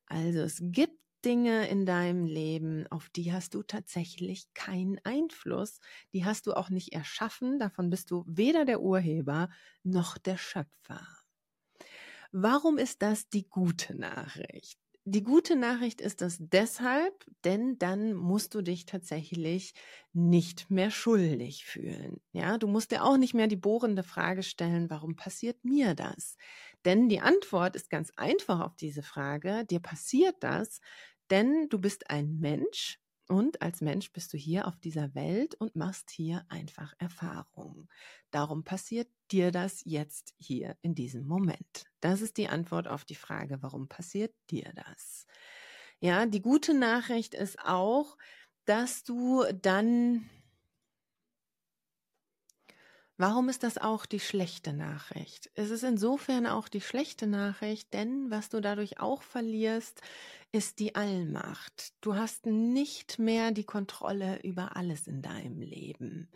Also 0.06 0.40
es 0.40 0.58
gibt 0.62 0.98
Dinge 1.24 1.68
in 1.68 1.84
deinem 1.86 2.24
Leben, 2.24 2.86
auf 2.88 3.10
die 3.10 3.32
hast 3.32 3.54
du 3.54 3.62
tatsächlich 3.62 4.52
keinen 4.54 4.98
Einfluss. 5.04 5.80
Die 6.14 6.24
hast 6.24 6.46
du 6.46 6.54
auch 6.54 6.70
nicht 6.70 6.92
erschaffen. 6.94 7.58
Davon 7.58 7.90
bist 7.90 8.10
du 8.10 8.24
weder 8.26 8.64
der 8.64 8.80
Urheber 8.80 9.50
noch 9.84 10.16
der 10.18 10.38
Schöpfer. 10.38 11.06
Warum 12.32 12.76
ist 12.78 13.00
das 13.02 13.28
die 13.30 13.48
gute 13.48 13.94
Nachricht? 13.94 14.78
Die 15.04 15.24
gute 15.24 15.56
Nachricht 15.56 16.00
ist 16.00 16.20
das 16.20 16.36
deshalb, 16.38 17.26
denn 17.44 17.76
dann 17.78 18.14
musst 18.14 18.54
du 18.54 18.62
dich 18.62 18.86
tatsächlich 18.86 19.74
nicht 20.12 20.70
mehr 20.70 20.92
schuldig 20.92 21.64
fühlen. 21.64 22.20
Ja, 22.32 22.56
du 22.56 22.68
musst 22.68 22.92
dir 22.92 23.02
auch 23.04 23.16
nicht 23.16 23.34
mehr 23.34 23.48
die 23.48 23.56
bohrende 23.56 24.04
Frage 24.04 24.44
stellen, 24.44 24.90
warum 24.90 25.16
passiert 25.16 25.64
mir 25.64 25.94
das? 25.96 26.36
Denn 26.84 27.08
die 27.08 27.20
Antwort 27.20 27.74
ist 27.74 27.90
ganz 27.90 28.12
einfach 28.16 28.60
auf 28.60 28.76
diese 28.76 29.02
Frage. 29.02 29.64
Dir 29.64 29.80
passiert 29.80 30.36
das, 30.40 30.80
denn 31.30 31.68
du 31.68 31.80
bist 31.80 32.08
ein 32.08 32.38
Mensch 32.38 33.00
und 33.28 33.62
als 33.62 33.80
Mensch 33.80 34.12
bist 34.12 34.32
du 34.32 34.36
hier 34.36 34.66
auf 34.66 34.78
dieser 34.78 35.14
Welt 35.14 35.54
und 35.54 35.76
machst 35.76 36.10
hier 36.10 36.44
einfach 36.48 36.94
Erfahrungen. 36.98 37.88
Darum 38.30 38.64
passiert 38.64 39.08
dir 39.30 39.50
das 39.50 39.82
jetzt 39.84 40.34
hier 40.38 40.76
in 40.82 40.94
diesem 40.94 41.26
Moment. 41.26 41.84
Das 42.00 42.20
ist 42.20 42.36
die 42.36 42.48
Antwort 42.48 42.88
auf 42.88 43.04
die 43.04 43.14
Frage, 43.14 43.62
warum 43.62 43.88
passiert 43.88 44.34
dir 44.50 44.72
das? 44.74 45.26
Ja, 46.00 46.26
die 46.26 46.42
gute 46.42 46.74
Nachricht 46.74 47.34
ist 47.34 47.58
auch, 47.64 48.18
dass 48.64 49.04
du 49.04 49.44
dann 49.62 50.28
Warum 53.24 53.48
ist 53.48 53.62
das 53.62 53.78
auch 53.78 54.04
die 54.04 54.18
schlechte 54.18 54.72
Nachricht? 54.72 55.48
Es 55.54 55.70
ist 55.70 55.84
insofern 55.84 56.44
auch 56.44 56.66
die 56.66 56.80
schlechte 56.80 57.28
Nachricht, 57.28 57.94
denn 57.94 58.32
was 58.32 58.48
du 58.48 58.60
dadurch 58.60 58.98
auch 58.98 59.22
verlierst, 59.22 60.00
ist 60.50 60.80
die 60.80 60.96
Allmacht. 60.96 61.92
Du 62.00 62.16
hast 62.16 62.46
nicht 62.46 63.20
mehr 63.20 63.52
die 63.52 63.62
Kontrolle 63.62 64.40
über 64.42 64.74
alles 64.76 65.06
in 65.06 65.22
deinem 65.22 65.60
Leben. 65.60 66.32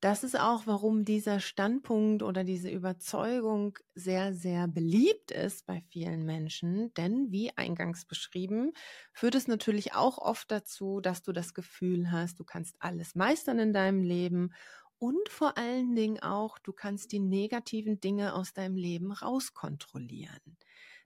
Das 0.00 0.24
ist 0.24 0.38
auch, 0.40 0.66
warum 0.66 1.04
dieser 1.04 1.38
Standpunkt 1.38 2.22
oder 2.22 2.44
diese 2.44 2.70
Überzeugung 2.70 3.78
sehr, 3.94 4.32
sehr 4.32 4.68
beliebt 4.68 5.30
ist 5.30 5.66
bei 5.66 5.82
vielen 5.90 6.24
Menschen. 6.24 6.94
Denn 6.94 7.30
wie 7.30 7.54
eingangs 7.58 8.06
beschrieben, 8.06 8.72
führt 9.12 9.34
es 9.34 9.48
natürlich 9.48 9.94
auch 9.94 10.16
oft 10.16 10.50
dazu, 10.50 11.00
dass 11.00 11.22
du 11.22 11.32
das 11.32 11.52
Gefühl 11.52 12.10
hast, 12.10 12.40
du 12.40 12.44
kannst 12.44 12.76
alles 12.78 13.14
meistern 13.14 13.58
in 13.58 13.74
deinem 13.74 14.02
Leben 14.02 14.52
und 14.98 15.28
vor 15.28 15.58
allen 15.58 15.94
Dingen 15.94 16.20
auch, 16.20 16.58
du 16.58 16.72
kannst 16.72 17.12
die 17.12 17.20
negativen 17.20 18.00
Dinge 18.00 18.34
aus 18.34 18.52
deinem 18.52 18.76
Leben 18.76 19.12
rauskontrollieren. 19.12 20.56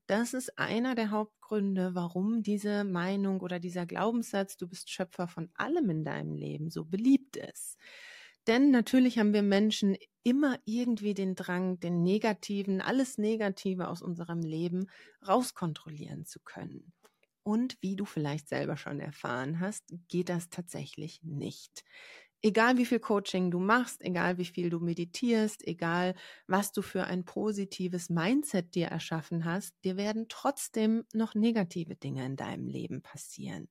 Das 0.06 0.34
ist 0.34 0.58
einer 0.58 0.94
der 0.94 1.10
Hauptgründe, 1.10 1.94
warum 1.94 2.42
diese 2.42 2.84
Meinung 2.84 3.40
oder 3.40 3.60
dieser 3.60 3.86
Glaubenssatz, 3.86 4.56
du 4.56 4.66
bist 4.66 4.90
Schöpfer 4.90 5.28
von 5.28 5.50
allem 5.54 5.88
in 5.90 6.04
deinem 6.04 6.34
Leben, 6.34 6.70
so 6.70 6.84
beliebt 6.84 7.36
ist. 7.36 7.78
Denn 8.46 8.70
natürlich 8.70 9.18
haben 9.18 9.32
wir 9.32 9.42
Menschen 9.42 9.96
immer 10.22 10.58
irgendwie 10.64 11.14
den 11.14 11.34
Drang, 11.34 11.78
den 11.78 12.02
negativen, 12.02 12.80
alles 12.80 13.18
Negative 13.18 13.88
aus 13.88 14.02
unserem 14.02 14.40
Leben 14.40 14.86
rauskontrollieren 15.26 16.26
zu 16.26 16.40
können. 16.40 16.92
Und 17.42 17.78
wie 17.80 17.96
du 17.96 18.04
vielleicht 18.04 18.48
selber 18.48 18.76
schon 18.76 19.00
erfahren 19.00 19.60
hast, 19.60 19.84
geht 20.08 20.28
das 20.28 20.50
tatsächlich 20.50 21.22
nicht 21.22 21.84
egal 22.42 22.76
wie 22.78 22.86
viel 22.86 23.00
Coaching 23.00 23.50
du 23.50 23.58
machst, 23.58 24.02
egal 24.02 24.38
wie 24.38 24.44
viel 24.44 24.70
du 24.70 24.80
meditierst, 24.80 25.66
egal 25.66 26.14
was 26.46 26.72
du 26.72 26.82
für 26.82 27.04
ein 27.04 27.24
positives 27.24 28.10
Mindset 28.10 28.74
dir 28.74 28.88
erschaffen 28.88 29.44
hast, 29.44 29.74
dir 29.84 29.96
werden 29.96 30.26
trotzdem 30.28 31.04
noch 31.12 31.34
negative 31.34 31.96
Dinge 31.96 32.24
in 32.26 32.36
deinem 32.36 32.66
Leben 32.66 33.02
passieren. 33.02 33.68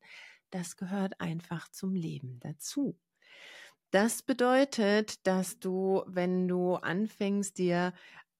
Das 0.52 0.78
gehört 0.78 1.20
einfach 1.22 1.70
zum 1.70 1.94
Leben 1.96 2.40
dazu. 2.42 2.98
Das 3.92 4.22
bedeutet, 4.22 5.26
dass 5.26 5.60
du, 5.60 6.04
wenn 6.08 6.48
du 6.48 6.76
anfängst, 6.76 7.58
dir 7.58 7.94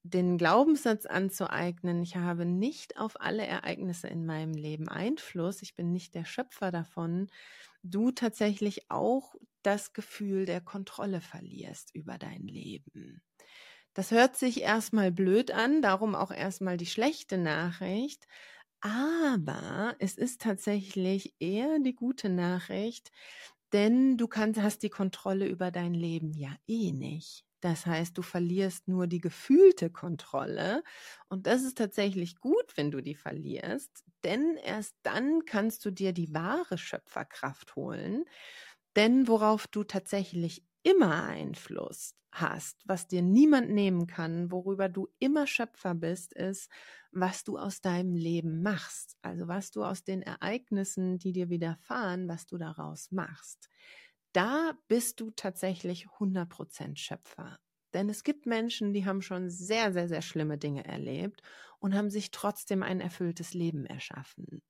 den 0.04 0.38
Glaubenssatz 0.38 1.06
anzueignen, 1.06 2.02
ich 2.04 2.16
habe 2.16 2.46
nicht 2.46 2.98
auf 2.98 3.20
alle 3.20 3.46
Ereignisse 3.46 4.08
in 4.08 4.26
meinem 4.26 4.54
Leben 4.54 4.88
Einfluss, 4.88 5.62
ich 5.62 5.76
bin 5.76 5.92
nicht 5.92 6.16
der 6.16 6.24
Schöpfer 6.26 6.72
davon, 6.72 7.28
du 7.84 8.12
tatsächlich 8.12 8.90
auch 8.92 9.36
das 9.64 9.94
Gefühl 9.94 10.46
der 10.46 10.62
Kontrolle 10.62 11.22
verlierst 11.22 11.94
über 11.96 12.18
dein 12.18 12.44
Leben. 12.48 13.22
Das 13.94 14.12
hört 14.12 14.38
sich 14.38 14.62
erstmal 14.62 15.12
blöd 15.12 15.52
an, 15.52 15.82
darum 15.82 16.16
auch 16.16 16.32
erstmal 16.32 16.78
die 16.78 16.86
schlechte 16.86 17.38
Nachricht. 17.38 18.28
Aber 18.82 19.96
es 20.00 20.18
ist 20.18 20.42
tatsächlich 20.42 21.36
eher 21.40 21.80
die 21.80 21.96
gute 21.96 22.30
Nachricht, 22.30 23.12
denn 23.74 24.18
du 24.18 24.28
kannst, 24.28 24.62
hast 24.62 24.84
die 24.84 24.90
Kontrolle 24.90 25.48
über 25.48 25.72
dein 25.72 25.94
Leben 25.94 26.34
ja 26.34 26.56
eh 26.68 26.92
nicht. 26.92 27.46
Das 27.62 27.86
heißt, 27.86 28.18
du 28.18 28.22
verlierst 28.22 28.88
nur 28.88 29.06
die 29.08 29.20
gefühlte 29.20 29.90
Kontrolle. 29.92 30.82
Und 31.28 31.46
das 31.46 31.64
ist 31.64 31.78
tatsächlich 31.78 32.40
gut, 32.40 32.78
wenn 32.78 32.90
du 32.90 33.02
die 33.02 33.16
verlierst, 33.16 34.06
denn 34.24 34.56
erst 34.58 34.96
dann 35.04 35.46
kannst 35.46 35.84
du 35.86 35.92
dir 35.92 36.14
die 36.14 36.34
wahre 36.34 36.78
Schöpferkraft 36.78 37.76
holen. 37.76 38.24
Denn 39.00 39.28
worauf 39.28 39.68
du 39.68 39.84
tatsächlich 39.84 40.66
immer 40.84 41.24
Einfluss 41.24 42.16
hast, 42.32 42.84
was 42.86 43.08
dir 43.08 43.22
niemand 43.24 43.72
nehmen 43.72 44.08
kann, 44.08 44.52
worüber 44.52 44.90
du 44.90 45.08
immer 45.20 45.48
Schöpfer 45.48 45.96
bist, 45.96 46.34
ist, 46.34 46.70
was 47.12 47.44
du 47.44 47.58
aus 47.58 47.82
deinem 47.82 48.16
Leben 48.16 48.62
machst. 48.62 49.18
Also 49.24 49.48
was 49.48 49.72
du 49.72 49.84
aus 49.84 50.04
den 50.04 50.22
Ereignissen, 50.22 51.18
die 51.18 51.32
dir 51.34 51.50
widerfahren, 51.50 52.28
was 52.28 52.46
du 52.46 52.58
daraus 52.58 53.12
machst 53.12 53.70
da 54.34 54.74
bist 54.88 55.20
du 55.22 55.32
tatsächlich 55.32 56.08
100% 56.20 57.00
Schöpfer. 57.00 57.60
Denn 57.94 58.10
es 58.10 58.24
gibt 58.24 58.46
Menschen, 58.46 58.94
die 58.94 59.06
haben 59.06 59.22
schon 59.24 59.50
sehr, 59.50 59.92
sehr, 59.94 60.08
sehr 60.08 60.22
schlimme 60.22 60.58
Dinge 60.60 60.86
erlebt 60.86 61.42
und 61.80 61.96
haben 61.96 62.12
sich 62.12 62.30
trotzdem 62.32 62.84
ein 62.84 63.02
erfülltes 63.02 63.54
Leben 63.56 63.86
erschaffen. 63.88 64.62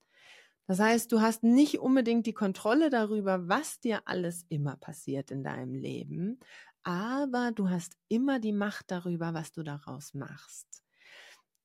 Das 0.69 0.79
heißt, 0.79 1.11
du 1.11 1.19
hast 1.19 1.41
nicht 1.41 1.79
unbedingt 1.79 2.27
die 2.27 2.33
Kontrolle 2.35 2.91
darüber, 2.91 3.49
was 3.49 3.79
dir 3.79 4.03
alles 4.05 4.45
immer 4.49 4.75
passiert 4.75 5.31
in 5.31 5.43
deinem 5.43 5.73
Leben, 5.73 6.39
aber 6.83 7.51
du 7.51 7.71
hast 7.71 7.93
immer 8.07 8.37
die 8.37 8.51
Macht 8.51 8.91
darüber, 8.91 9.33
was 9.33 9.51
du 9.51 9.63
daraus 9.63 10.13
machst. 10.13 10.83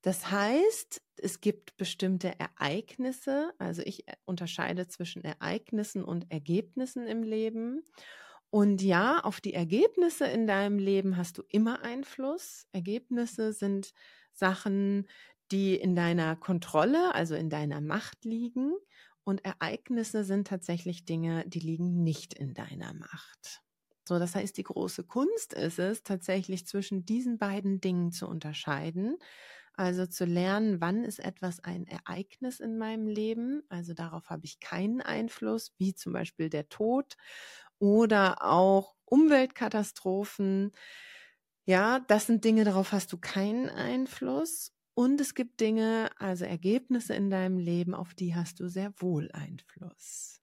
Das 0.00 0.30
heißt, 0.30 1.02
es 1.18 1.42
gibt 1.42 1.76
bestimmte 1.76 2.32
Ereignisse, 2.40 3.52
also 3.58 3.82
ich 3.84 4.08
äh, 4.08 4.14
unterscheide 4.24 4.88
zwischen 4.88 5.22
Ereignissen 5.22 6.02
und 6.02 6.30
Ergebnissen 6.30 7.06
im 7.06 7.22
Leben. 7.22 7.82
Und 8.48 8.80
ja, 8.80 9.20
auf 9.20 9.42
die 9.42 9.52
Ergebnisse 9.52 10.24
in 10.24 10.46
deinem 10.46 10.78
Leben 10.78 11.18
hast 11.18 11.36
du 11.36 11.42
immer 11.50 11.82
Einfluss. 11.82 12.68
Ergebnisse 12.72 13.52
sind 13.52 13.92
Sachen, 14.32 15.06
die 15.54 15.76
in 15.76 15.94
deiner 15.96 16.36
Kontrolle, 16.36 17.14
also 17.14 17.34
in 17.34 17.50
deiner 17.50 17.80
Macht 17.80 18.24
liegen. 18.24 18.74
Und 19.24 19.44
Ereignisse 19.44 20.24
sind 20.24 20.48
tatsächlich 20.48 21.04
Dinge, 21.06 21.44
die 21.48 21.60
liegen 21.60 22.02
nicht 22.02 22.34
in 22.34 22.54
deiner 22.54 22.92
Macht. 22.94 23.62
So, 24.06 24.18
das 24.18 24.34
heißt, 24.34 24.56
die 24.58 24.64
große 24.64 25.04
Kunst 25.04 25.54
ist 25.54 25.78
es, 25.78 26.02
tatsächlich 26.02 26.66
zwischen 26.66 27.06
diesen 27.06 27.38
beiden 27.38 27.80
Dingen 27.80 28.12
zu 28.12 28.28
unterscheiden 28.28 29.16
also 29.76 30.06
zu 30.06 30.24
lernen, 30.24 30.80
wann 30.80 31.04
ist 31.04 31.18
etwas 31.18 31.60
ein 31.60 31.86
Ereignis 31.86 32.60
in 32.60 32.78
meinem 32.78 33.08
Leben, 33.08 33.62
also 33.68 33.92
darauf 33.94 34.30
habe 34.30 34.46
ich 34.46 34.60
keinen 34.60 35.00
Einfluss, 35.02 35.72
wie 35.78 35.94
zum 35.94 36.12
Beispiel 36.12 36.48
der 36.48 36.68
Tod 36.68 37.16
oder 37.78 38.44
auch 38.44 38.94
Umweltkatastrophen. 39.04 40.72
Ja, 41.66 42.00
das 42.00 42.26
sind 42.26 42.44
Dinge, 42.44 42.64
darauf 42.64 42.92
hast 42.92 43.12
du 43.12 43.18
keinen 43.18 43.68
Einfluss. 43.70 44.72
Und 44.94 45.20
es 45.20 45.34
gibt 45.34 45.60
Dinge, 45.60 46.10
also 46.18 46.44
Ergebnisse 46.44 47.14
in 47.14 47.30
deinem 47.30 47.58
Leben, 47.58 47.94
auf 47.94 48.14
die 48.14 48.34
hast 48.34 48.60
du 48.60 48.68
sehr 48.68 48.92
wohl 49.00 49.30
Einfluss. 49.32 50.40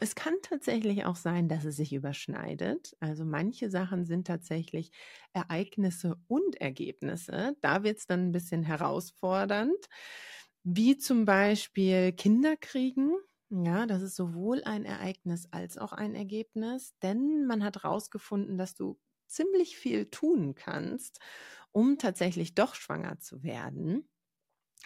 Es 0.00 0.14
kann 0.16 0.34
tatsächlich 0.42 1.04
auch 1.04 1.14
sein, 1.16 1.48
dass 1.48 1.64
es 1.64 1.76
sich 1.76 1.92
überschneidet. 1.92 2.96
Also 3.00 3.24
manche 3.24 3.70
Sachen 3.70 4.04
sind 4.04 4.26
tatsächlich 4.26 4.90
Ereignisse 5.32 6.16
und 6.26 6.56
Ergebnisse. 6.60 7.56
Da 7.60 7.84
wird 7.84 7.98
es 7.98 8.06
dann 8.06 8.28
ein 8.28 8.32
bisschen 8.32 8.64
herausfordernd, 8.64 9.86
wie 10.64 10.96
zum 10.98 11.24
Beispiel 11.24 12.12
Kinder 12.12 12.56
kriegen. 12.56 13.12
Ja, 13.50 13.86
das 13.86 14.02
ist 14.02 14.16
sowohl 14.16 14.62
ein 14.64 14.84
Ereignis 14.86 15.46
als 15.50 15.76
auch 15.76 15.92
ein 15.92 16.14
Ergebnis, 16.14 16.94
denn 17.02 17.46
man 17.46 17.62
hat 17.62 17.82
herausgefunden, 17.82 18.56
dass 18.56 18.74
du 18.74 18.98
ziemlich 19.26 19.76
viel 19.76 20.06
tun 20.10 20.54
kannst, 20.54 21.18
um 21.72 21.98
tatsächlich 21.98 22.54
doch 22.54 22.74
schwanger 22.74 23.18
zu 23.20 23.42
werden. 23.42 24.08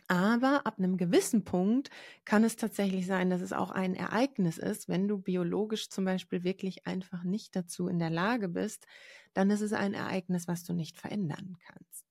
Aber 0.09 0.66
ab 0.66 0.78
einem 0.78 0.97
gewissen 0.99 1.45
Punkt 1.45 1.90
kann 2.25 2.45
es 2.45 2.57
tatsächlich 2.57 3.07
sein, 3.07 3.31
dass 3.31 3.40
es 3.40 3.52
auch 3.52 3.71
ein 3.71 3.95
Ereignis 3.95 4.59
ist, 4.59 4.88
wenn 4.88 5.09
du 5.09 5.19
biologisch 5.19 5.88
zum 5.90 6.05
Beispiel 6.05 6.45
wirklich 6.45 6.87
einfach 6.87 7.25
nicht 7.25 7.57
dazu 7.57 7.88
in 7.88 7.99
der 7.99 8.11
Lage 8.11 8.49
bist, 8.49 8.87
dann 9.35 9.50
ist 9.50 9.62
es 9.62 9.73
ein 9.73 9.95
Ereignis, 9.95 10.49
was 10.49 10.64
du 10.64 10.75
nicht 10.75 10.99
verändern 10.99 11.57
kannst. 11.66 12.05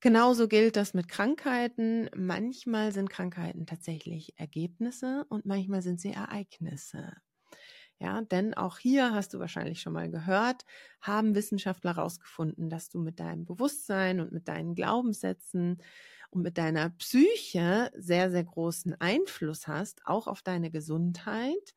Genauso 0.00 0.48
gilt 0.48 0.76
das 0.76 0.94
mit 0.94 1.08
Krankheiten. 1.08 2.08
Manchmal 2.16 2.92
sind 2.92 3.10
Krankheiten 3.10 3.66
tatsächlich 3.66 4.38
Ergebnisse 4.38 5.26
und 5.28 5.46
manchmal 5.46 5.82
sind 5.82 6.00
sie 6.00 6.12
Ereignisse. 6.12 7.12
Ja, 7.98 8.20
denn 8.20 8.52
auch 8.54 8.78
hier 8.78 9.14
hast 9.14 9.32
du 9.32 9.38
wahrscheinlich 9.38 9.80
schon 9.80 9.94
mal 9.94 10.10
gehört, 10.10 10.64
haben 11.00 11.34
Wissenschaftler 11.34 11.96
herausgefunden, 11.96 12.68
dass 12.68 12.90
du 12.90 12.98
mit 12.98 13.20
deinem 13.20 13.46
Bewusstsein 13.46 14.20
und 14.20 14.32
mit 14.32 14.48
deinen 14.48 14.74
Glaubenssätzen 14.74 15.78
und 16.30 16.42
mit 16.42 16.58
deiner 16.58 16.90
Psyche 16.90 17.90
sehr, 17.96 18.30
sehr 18.30 18.44
großen 18.44 19.00
Einfluss 19.00 19.66
hast, 19.66 20.02
auch 20.06 20.26
auf 20.26 20.42
deine 20.42 20.70
Gesundheit, 20.70 21.74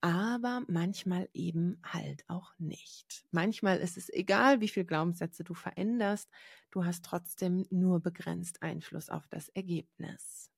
aber 0.00 0.62
manchmal 0.68 1.28
eben 1.34 1.80
halt 1.84 2.24
auch 2.28 2.52
nicht. 2.58 3.24
Manchmal 3.30 3.78
ist 3.78 3.98
es 3.98 4.08
egal, 4.10 4.60
wie 4.62 4.68
viel 4.68 4.84
Glaubenssätze 4.86 5.44
du 5.44 5.52
veränderst, 5.54 6.30
du 6.70 6.84
hast 6.86 7.04
trotzdem 7.04 7.66
nur 7.70 8.00
begrenzt 8.00 8.62
Einfluss 8.62 9.10
auf 9.10 9.28
das 9.28 9.50
Ergebnis. 9.50 10.49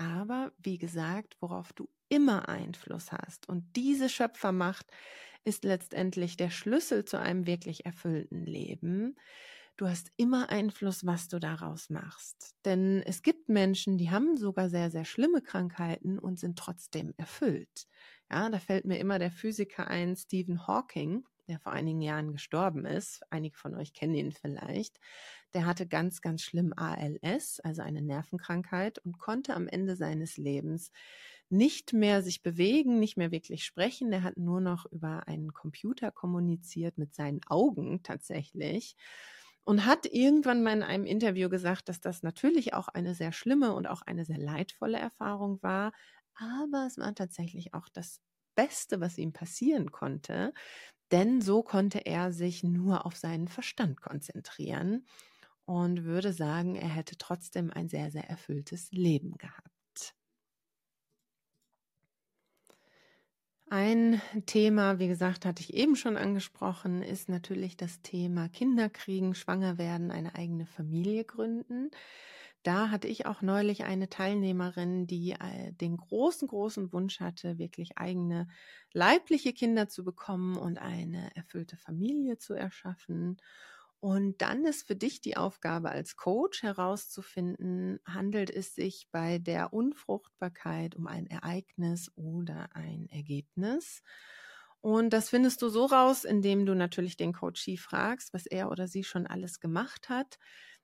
Aber 0.00 0.52
wie 0.58 0.78
gesagt, 0.78 1.36
worauf 1.40 1.72
du 1.74 1.88
immer 2.08 2.48
Einfluss 2.48 3.12
hast 3.12 3.48
und 3.48 3.76
diese 3.76 4.08
Schöpfermacht 4.08 4.86
ist 5.44 5.64
letztendlich 5.64 6.36
der 6.36 6.50
Schlüssel 6.50 7.04
zu 7.04 7.18
einem 7.18 7.46
wirklich 7.46 7.84
erfüllten 7.86 8.44
Leben, 8.44 9.16
Du 9.76 9.88
hast 9.88 10.12
immer 10.18 10.50
Einfluss, 10.50 11.06
was 11.06 11.28
du 11.28 11.40
daraus 11.40 11.90
machst. 11.90 12.54
Denn 12.66 13.02
es 13.06 13.22
gibt 13.22 13.48
Menschen, 13.48 13.98
die 13.98 14.10
haben 14.10 14.36
sogar 14.36 14.70
sehr, 14.70 14.90
sehr 14.90 15.06
schlimme 15.06 15.42
Krankheiten 15.42 16.18
und 16.18 16.38
sind 16.38 16.58
trotzdem 16.58 17.14
erfüllt. 17.16 17.86
Ja, 18.30 18.50
da 18.50 18.58
fällt 18.60 18.84
mir 18.84 18.98
immer 18.98 19.18
der 19.18 19.32
Physiker 19.32 19.88
ein, 19.88 20.16
Stephen 20.16 20.66
Hawking, 20.66 21.24
der 21.50 21.60
vor 21.60 21.72
einigen 21.72 22.00
Jahren 22.00 22.32
gestorben 22.32 22.86
ist. 22.86 23.22
Einige 23.30 23.58
von 23.58 23.74
euch 23.74 23.92
kennen 23.92 24.14
ihn 24.14 24.32
vielleicht. 24.32 24.98
Der 25.54 25.66
hatte 25.66 25.86
ganz, 25.86 26.22
ganz 26.22 26.42
schlimm 26.42 26.72
ALS, 26.76 27.60
also 27.60 27.82
eine 27.82 28.02
Nervenkrankheit 28.02 28.98
und 29.00 29.18
konnte 29.18 29.54
am 29.54 29.68
Ende 29.68 29.96
seines 29.96 30.36
Lebens 30.36 30.90
nicht 31.50 31.92
mehr 31.92 32.22
sich 32.22 32.42
bewegen, 32.42 33.00
nicht 33.00 33.16
mehr 33.16 33.32
wirklich 33.32 33.64
sprechen. 33.64 34.12
Er 34.12 34.22
hat 34.22 34.36
nur 34.36 34.60
noch 34.60 34.86
über 34.92 35.26
einen 35.26 35.52
Computer 35.52 36.12
kommuniziert 36.12 36.96
mit 36.96 37.14
seinen 37.14 37.40
Augen 37.48 38.02
tatsächlich 38.04 38.96
und 39.64 39.84
hat 39.86 40.06
irgendwann 40.06 40.62
mal 40.62 40.72
in 40.76 40.82
einem 40.82 41.04
Interview 41.04 41.48
gesagt, 41.48 41.88
dass 41.88 42.00
das 42.00 42.22
natürlich 42.22 42.72
auch 42.74 42.88
eine 42.88 43.14
sehr 43.14 43.32
schlimme 43.32 43.74
und 43.74 43.86
auch 43.86 44.02
eine 44.02 44.24
sehr 44.24 44.38
leidvolle 44.38 44.98
Erfahrung 44.98 45.62
war, 45.62 45.92
aber 46.34 46.86
es 46.86 46.98
war 46.98 47.14
tatsächlich 47.14 47.74
auch 47.74 47.88
das 47.88 48.20
Beste, 48.54 49.00
was 49.00 49.18
ihm 49.18 49.32
passieren 49.32 49.90
konnte, 49.92 50.52
denn 51.12 51.40
so 51.42 51.62
konnte 51.62 52.06
er 52.06 52.32
sich 52.32 52.64
nur 52.64 53.06
auf 53.06 53.16
seinen 53.16 53.48
Verstand 53.48 54.00
konzentrieren 54.00 55.06
und 55.66 56.04
würde 56.04 56.32
sagen, 56.32 56.76
er 56.76 56.88
hätte 56.88 57.18
trotzdem 57.18 57.70
ein 57.72 57.88
sehr, 57.88 58.10
sehr 58.10 58.28
erfülltes 58.30 58.92
Leben 58.92 59.36
gehabt. 59.38 60.14
Ein 63.72 64.20
Thema, 64.46 64.98
wie 64.98 65.06
gesagt, 65.06 65.44
hatte 65.46 65.62
ich 65.62 65.72
eben 65.74 65.94
schon 65.94 66.16
angesprochen, 66.16 67.02
ist 67.02 67.28
natürlich 67.28 67.76
das 67.76 68.02
Thema 68.02 68.48
Kinder 68.48 68.88
kriegen, 68.90 69.34
schwanger 69.34 69.78
werden, 69.78 70.10
eine 70.10 70.34
eigene 70.34 70.66
Familie 70.66 71.24
gründen. 71.24 71.90
Da 72.62 72.90
hatte 72.90 73.08
ich 73.08 73.24
auch 73.24 73.40
neulich 73.40 73.84
eine 73.84 74.10
Teilnehmerin, 74.10 75.06
die 75.06 75.32
äh, 75.32 75.72
den 75.72 75.96
großen, 75.96 76.46
großen 76.46 76.92
Wunsch 76.92 77.20
hatte, 77.20 77.58
wirklich 77.58 77.96
eigene 77.96 78.48
leibliche 78.92 79.52
Kinder 79.54 79.88
zu 79.88 80.04
bekommen 80.04 80.56
und 80.58 80.78
eine 80.78 81.34
erfüllte 81.36 81.76
Familie 81.78 82.36
zu 82.36 82.52
erschaffen. 82.54 83.38
Und 84.00 84.40
dann 84.42 84.64
ist 84.64 84.86
für 84.86 84.96
dich 84.96 85.20
die 85.20 85.36
Aufgabe 85.36 85.90
als 85.90 86.16
Coach 86.16 86.62
herauszufinden, 86.62 88.00
handelt 88.06 88.50
es 88.50 88.74
sich 88.74 89.08
bei 89.10 89.38
der 89.38 89.72
Unfruchtbarkeit 89.72 90.96
um 90.96 91.06
ein 91.06 91.26
Ereignis 91.26 92.10
oder 92.16 92.74
ein 92.74 93.08
Ergebnis. 93.10 94.02
Und 94.80 95.10
das 95.12 95.28
findest 95.28 95.60
du 95.60 95.68
so 95.68 95.84
raus, 95.86 96.24
indem 96.24 96.64
du 96.64 96.74
natürlich 96.74 97.16
den 97.18 97.34
Coachie 97.34 97.76
fragst, 97.76 98.32
was 98.32 98.46
er 98.46 98.70
oder 98.70 98.88
sie 98.88 99.04
schon 99.04 99.26
alles 99.26 99.60
gemacht 99.60 100.08
hat. 100.08 100.38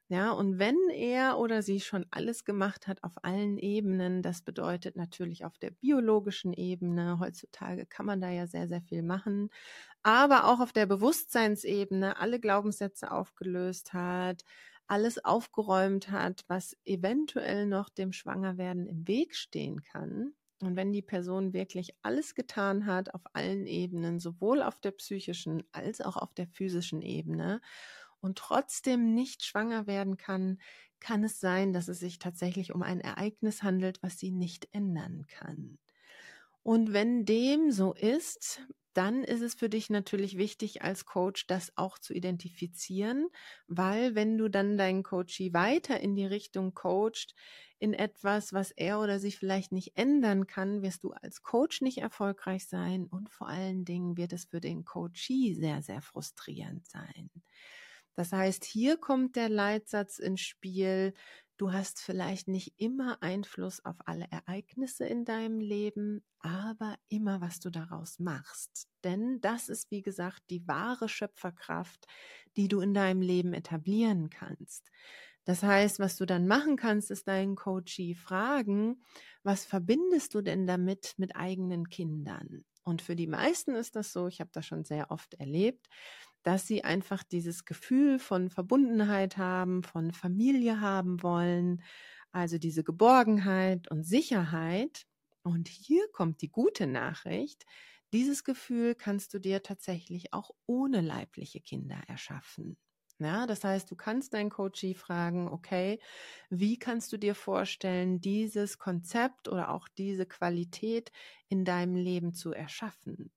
Ja, 0.08 0.30
und 0.30 0.60
wenn 0.60 0.76
er 0.94 1.36
oder 1.38 1.62
sie 1.62 1.80
schon 1.80 2.06
alles 2.12 2.44
gemacht 2.44 2.86
hat 2.86 3.02
auf 3.02 3.12
allen 3.24 3.58
Ebenen, 3.58 4.22
das 4.22 4.40
bedeutet 4.40 4.94
natürlich 4.94 5.44
auf 5.44 5.58
der 5.58 5.70
biologischen 5.72 6.52
Ebene, 6.52 7.18
heutzutage 7.18 7.86
kann 7.86 8.06
man 8.06 8.20
da 8.20 8.30
ja 8.30 8.46
sehr, 8.46 8.68
sehr 8.68 8.82
viel 8.82 9.02
machen, 9.02 9.50
aber 10.02 10.46
auch 10.46 10.60
auf 10.60 10.72
der 10.72 10.86
Bewusstseinsebene 10.86 12.18
alle 12.20 12.38
Glaubenssätze 12.40 13.10
aufgelöst 13.10 13.94
hat, 13.94 14.44
alles 14.88 15.24
aufgeräumt 15.24 16.10
hat, 16.12 16.44
was 16.48 16.76
eventuell 16.84 17.66
noch 17.66 17.88
dem 17.88 18.12
Schwangerwerden 18.12 18.86
im 18.86 19.08
Weg 19.08 19.34
stehen 19.34 19.82
kann. 19.82 20.34
Und 20.62 20.76
wenn 20.76 20.92
die 20.92 21.02
Person 21.02 21.52
wirklich 21.52 21.94
alles 22.02 22.34
getan 22.34 22.86
hat 22.86 23.12
auf 23.14 23.22
allen 23.34 23.66
Ebenen, 23.66 24.20
sowohl 24.20 24.62
auf 24.62 24.80
der 24.80 24.92
psychischen 24.92 25.64
als 25.72 26.00
auch 26.00 26.16
auf 26.16 26.32
der 26.34 26.46
physischen 26.48 27.02
Ebene, 27.02 27.60
und 28.26 28.38
trotzdem 28.38 29.14
nicht 29.14 29.44
schwanger 29.44 29.86
werden 29.86 30.18
kann, 30.18 30.58
kann 31.00 31.24
es 31.24 31.40
sein, 31.40 31.72
dass 31.72 31.88
es 31.88 32.00
sich 32.00 32.18
tatsächlich 32.18 32.74
um 32.74 32.82
ein 32.82 33.00
Ereignis 33.00 33.62
handelt, 33.62 34.02
was 34.02 34.18
sie 34.18 34.30
nicht 34.32 34.68
ändern 34.72 35.26
kann. 35.28 35.78
Und 36.62 36.92
wenn 36.92 37.24
dem 37.24 37.70
so 37.70 37.94
ist, 37.94 38.60
dann 38.92 39.24
ist 39.24 39.42
es 39.42 39.54
für 39.54 39.68
dich 39.68 39.90
natürlich 39.90 40.38
wichtig, 40.38 40.82
als 40.82 41.04
Coach 41.04 41.46
das 41.46 41.72
auch 41.76 41.98
zu 41.98 42.14
identifizieren, 42.14 43.28
weil 43.66 44.14
wenn 44.14 44.38
du 44.38 44.48
dann 44.48 44.78
deinen 44.78 45.02
Coachie 45.02 45.52
weiter 45.52 46.00
in 46.00 46.16
die 46.16 46.24
Richtung 46.24 46.72
coacht, 46.74 47.34
in 47.78 47.92
etwas, 47.92 48.54
was 48.54 48.70
er 48.70 49.00
oder 49.00 49.18
sie 49.20 49.32
vielleicht 49.32 49.70
nicht 49.70 49.96
ändern 49.98 50.46
kann, 50.46 50.80
wirst 50.80 51.04
du 51.04 51.12
als 51.12 51.42
Coach 51.42 51.82
nicht 51.82 51.98
erfolgreich 51.98 52.66
sein 52.66 53.06
und 53.06 53.28
vor 53.28 53.48
allen 53.48 53.84
Dingen 53.84 54.16
wird 54.16 54.32
es 54.32 54.46
für 54.46 54.60
den 54.60 54.84
Coachie 54.86 55.54
sehr, 55.54 55.82
sehr 55.82 56.00
frustrierend 56.00 56.86
sein. 56.86 57.30
Das 58.16 58.32
heißt, 58.32 58.64
hier 58.64 58.96
kommt 58.96 59.36
der 59.36 59.48
Leitsatz 59.48 60.18
ins 60.18 60.40
Spiel, 60.40 61.14
du 61.58 61.72
hast 61.72 62.00
vielleicht 62.00 62.48
nicht 62.48 62.74
immer 62.78 63.22
Einfluss 63.22 63.84
auf 63.84 63.96
alle 64.06 64.26
Ereignisse 64.30 65.06
in 65.06 65.24
deinem 65.24 65.60
Leben, 65.60 66.24
aber 66.40 66.96
immer, 67.08 67.40
was 67.40 67.60
du 67.60 67.70
daraus 67.70 68.18
machst. 68.18 68.88
Denn 69.04 69.40
das 69.40 69.68
ist, 69.68 69.90
wie 69.90 70.02
gesagt, 70.02 70.42
die 70.50 70.66
wahre 70.66 71.08
Schöpferkraft, 71.08 72.06
die 72.56 72.68
du 72.68 72.80
in 72.80 72.94
deinem 72.94 73.20
Leben 73.20 73.52
etablieren 73.52 74.30
kannst. 74.30 74.90
Das 75.44 75.62
heißt, 75.62 76.00
was 76.00 76.16
du 76.16 76.26
dann 76.26 76.48
machen 76.48 76.76
kannst, 76.76 77.10
ist 77.10 77.28
deinen 77.28 77.54
Coachie 77.54 78.14
fragen, 78.14 79.02
was 79.44 79.64
verbindest 79.64 80.34
du 80.34 80.42
denn 80.42 80.66
damit 80.66 81.14
mit 81.18 81.36
eigenen 81.36 81.88
Kindern? 81.88 82.64
Und 82.82 83.02
für 83.02 83.16
die 83.16 83.26
meisten 83.26 83.74
ist 83.74 83.96
das 83.96 84.12
so, 84.12 84.26
ich 84.28 84.40
habe 84.40 84.50
das 84.52 84.66
schon 84.66 84.84
sehr 84.84 85.10
oft 85.10 85.34
erlebt, 85.34 85.88
dass 86.46 86.66
sie 86.66 86.84
einfach 86.84 87.24
dieses 87.24 87.64
Gefühl 87.64 88.18
von 88.20 88.50
Verbundenheit 88.50 89.36
haben, 89.36 89.82
von 89.82 90.12
Familie 90.12 90.80
haben 90.80 91.22
wollen, 91.22 91.82
also 92.32 92.58
diese 92.58 92.84
Geborgenheit 92.84 93.90
und 93.90 94.04
Sicherheit. 94.04 95.02
Und 95.42 95.68
hier 95.68 96.08
kommt 96.12 96.42
die 96.42 96.50
gute 96.50 96.86
Nachricht. 96.86 97.64
Dieses 98.12 98.44
Gefühl 98.44 98.94
kannst 98.94 99.34
du 99.34 99.38
dir 99.40 99.62
tatsächlich 99.62 100.32
auch 100.32 100.50
ohne 100.66 101.00
leibliche 101.00 101.60
Kinder 101.60 102.00
erschaffen. 102.06 102.76
Ja, 103.18 103.46
das 103.46 103.64
heißt, 103.64 103.90
du 103.90 103.96
kannst 103.96 104.34
deinen 104.34 104.50
Coachie 104.50 104.94
fragen, 104.94 105.48
okay, 105.48 105.98
wie 106.50 106.78
kannst 106.78 107.12
du 107.12 107.16
dir 107.16 107.34
vorstellen, 107.34 108.20
dieses 108.20 108.78
Konzept 108.78 109.48
oder 109.48 109.70
auch 109.70 109.88
diese 109.88 110.26
Qualität 110.26 111.12
in 111.48 111.64
deinem 111.64 111.94
Leben 111.96 112.34
zu 112.34 112.52
erschaffen? 112.52 113.32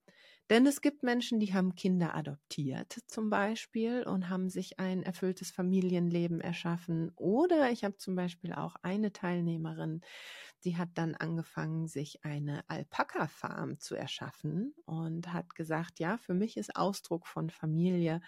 Denn 0.49 0.65
es 0.65 0.81
gibt 0.81 1.03
Menschen, 1.03 1.39
die 1.39 1.53
haben 1.53 1.75
Kinder 1.75 2.15
adoptiert 2.15 2.97
zum 3.07 3.29
Beispiel 3.29 4.03
und 4.03 4.29
haben 4.29 4.49
sich 4.49 4.79
ein 4.79 5.03
erfülltes 5.03 5.51
Familienleben 5.51 6.41
erschaffen. 6.41 7.11
Oder 7.15 7.71
ich 7.71 7.83
habe 7.83 7.97
zum 7.97 8.15
Beispiel 8.15 8.53
auch 8.53 8.75
eine 8.81 9.13
Teilnehmerin, 9.13 10.01
die 10.63 10.77
hat 10.77 10.89
dann 10.95 11.15
angefangen, 11.15 11.87
sich 11.87 12.25
eine 12.25 12.63
Alpaka-Farm 12.67 13.79
zu 13.79 13.95
erschaffen 13.95 14.73
und 14.85 15.33
hat 15.33 15.55
gesagt, 15.55 15.99
ja, 15.99 16.17
für 16.17 16.33
mich 16.33 16.57
ist 16.57 16.75
Ausdruck 16.75 17.27
von 17.27 17.49
Familie 17.49 18.21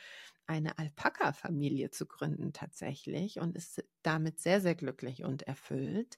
eine 0.48 0.78
Alpaka-Familie 0.78 1.92
zu 1.92 2.06
gründen 2.08 2.54
tatsächlich 2.54 3.40
und 3.40 3.56
ist 3.56 3.84
damit 4.04 4.40
sehr, 4.40 4.62
sehr 4.62 4.76
glücklich 4.76 5.24
und 5.24 5.44
erfüllt. 5.44 6.18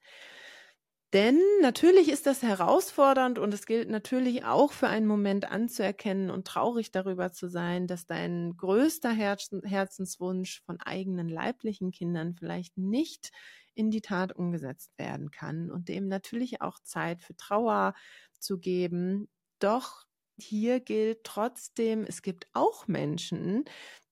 Denn 1.13 1.39
natürlich 1.61 2.09
ist 2.09 2.25
das 2.25 2.41
herausfordernd 2.41 3.37
und 3.37 3.53
es 3.53 3.67
gilt 3.67 3.87
natürlich 3.87 4.45
auch 4.45 4.71
für 4.71 4.87
einen 4.87 5.05
Moment 5.05 5.49
anzuerkennen 5.51 6.31
und 6.31 6.47
traurig 6.47 6.91
darüber 6.91 7.31
zu 7.31 7.47
sein, 7.49 7.85
dass 7.85 8.07
dein 8.07 8.57
größter 8.57 9.11
Herzenswunsch 9.11 10.61
von 10.65 10.79
eigenen 10.81 11.29
leiblichen 11.29 11.91
Kindern 11.91 12.33
vielleicht 12.33 12.77
nicht 12.77 13.31
in 13.75 13.91
die 13.91 14.01
Tat 14.01 14.35
umgesetzt 14.35 14.97
werden 14.97 15.29
kann 15.29 15.69
und 15.69 15.87
dem 15.87 16.07
natürlich 16.07 16.61
auch 16.61 16.79
Zeit 16.79 17.21
für 17.21 17.35
Trauer 17.35 17.93
zu 18.39 18.57
geben. 18.57 19.29
Doch 19.59 20.05
hier 20.37 20.79
gilt 20.79 21.23
trotzdem, 21.23 22.05
es 22.07 22.21
gibt 22.21 22.47
auch 22.53 22.87
Menschen, 22.87 23.65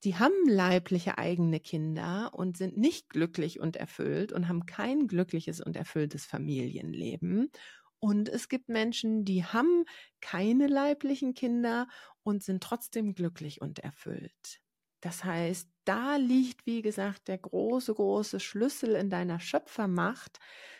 die 0.04 0.16
haben 0.18 0.34
leibliche 0.48 1.18
eigene 1.18 1.60
Kinder 1.60 2.32
und 2.34 2.58
sind 2.58 2.78
nicht 2.78 3.10
glücklich 3.10 3.60
und 3.60 3.76
erfüllt 3.76 4.32
und 4.32 4.48
haben 4.48 4.66
kein 4.66 5.08
glückliches 5.08 5.62
und 5.62 5.76
erfülltes 5.76 6.26
Familienleben. 6.26 7.52
Und 8.00 8.30
es 8.30 8.50
gibt 8.50 8.68
Menschen, 8.70 9.26
die 9.26 9.46
haben 9.46 9.86
keine 10.22 10.68
leiblichen 10.68 11.34
Kinder 11.36 11.88
und 12.24 12.44
sind 12.44 12.64
trotzdem 12.64 13.14
glücklich 13.14 13.62
und 13.62 13.80
erfüllt. 13.80 14.60
Das 15.02 15.24
heißt, 15.24 15.70
da 15.86 16.16
liegt, 16.18 16.66
wie 16.66 16.82
gesagt, 16.82 17.28
der 17.28 17.38
große, 17.40 17.94
große 17.94 18.40
Schlüssel 18.40 18.96
in 18.96 19.10
deiner 19.10 19.40
Schöpfermacht, 19.40 20.40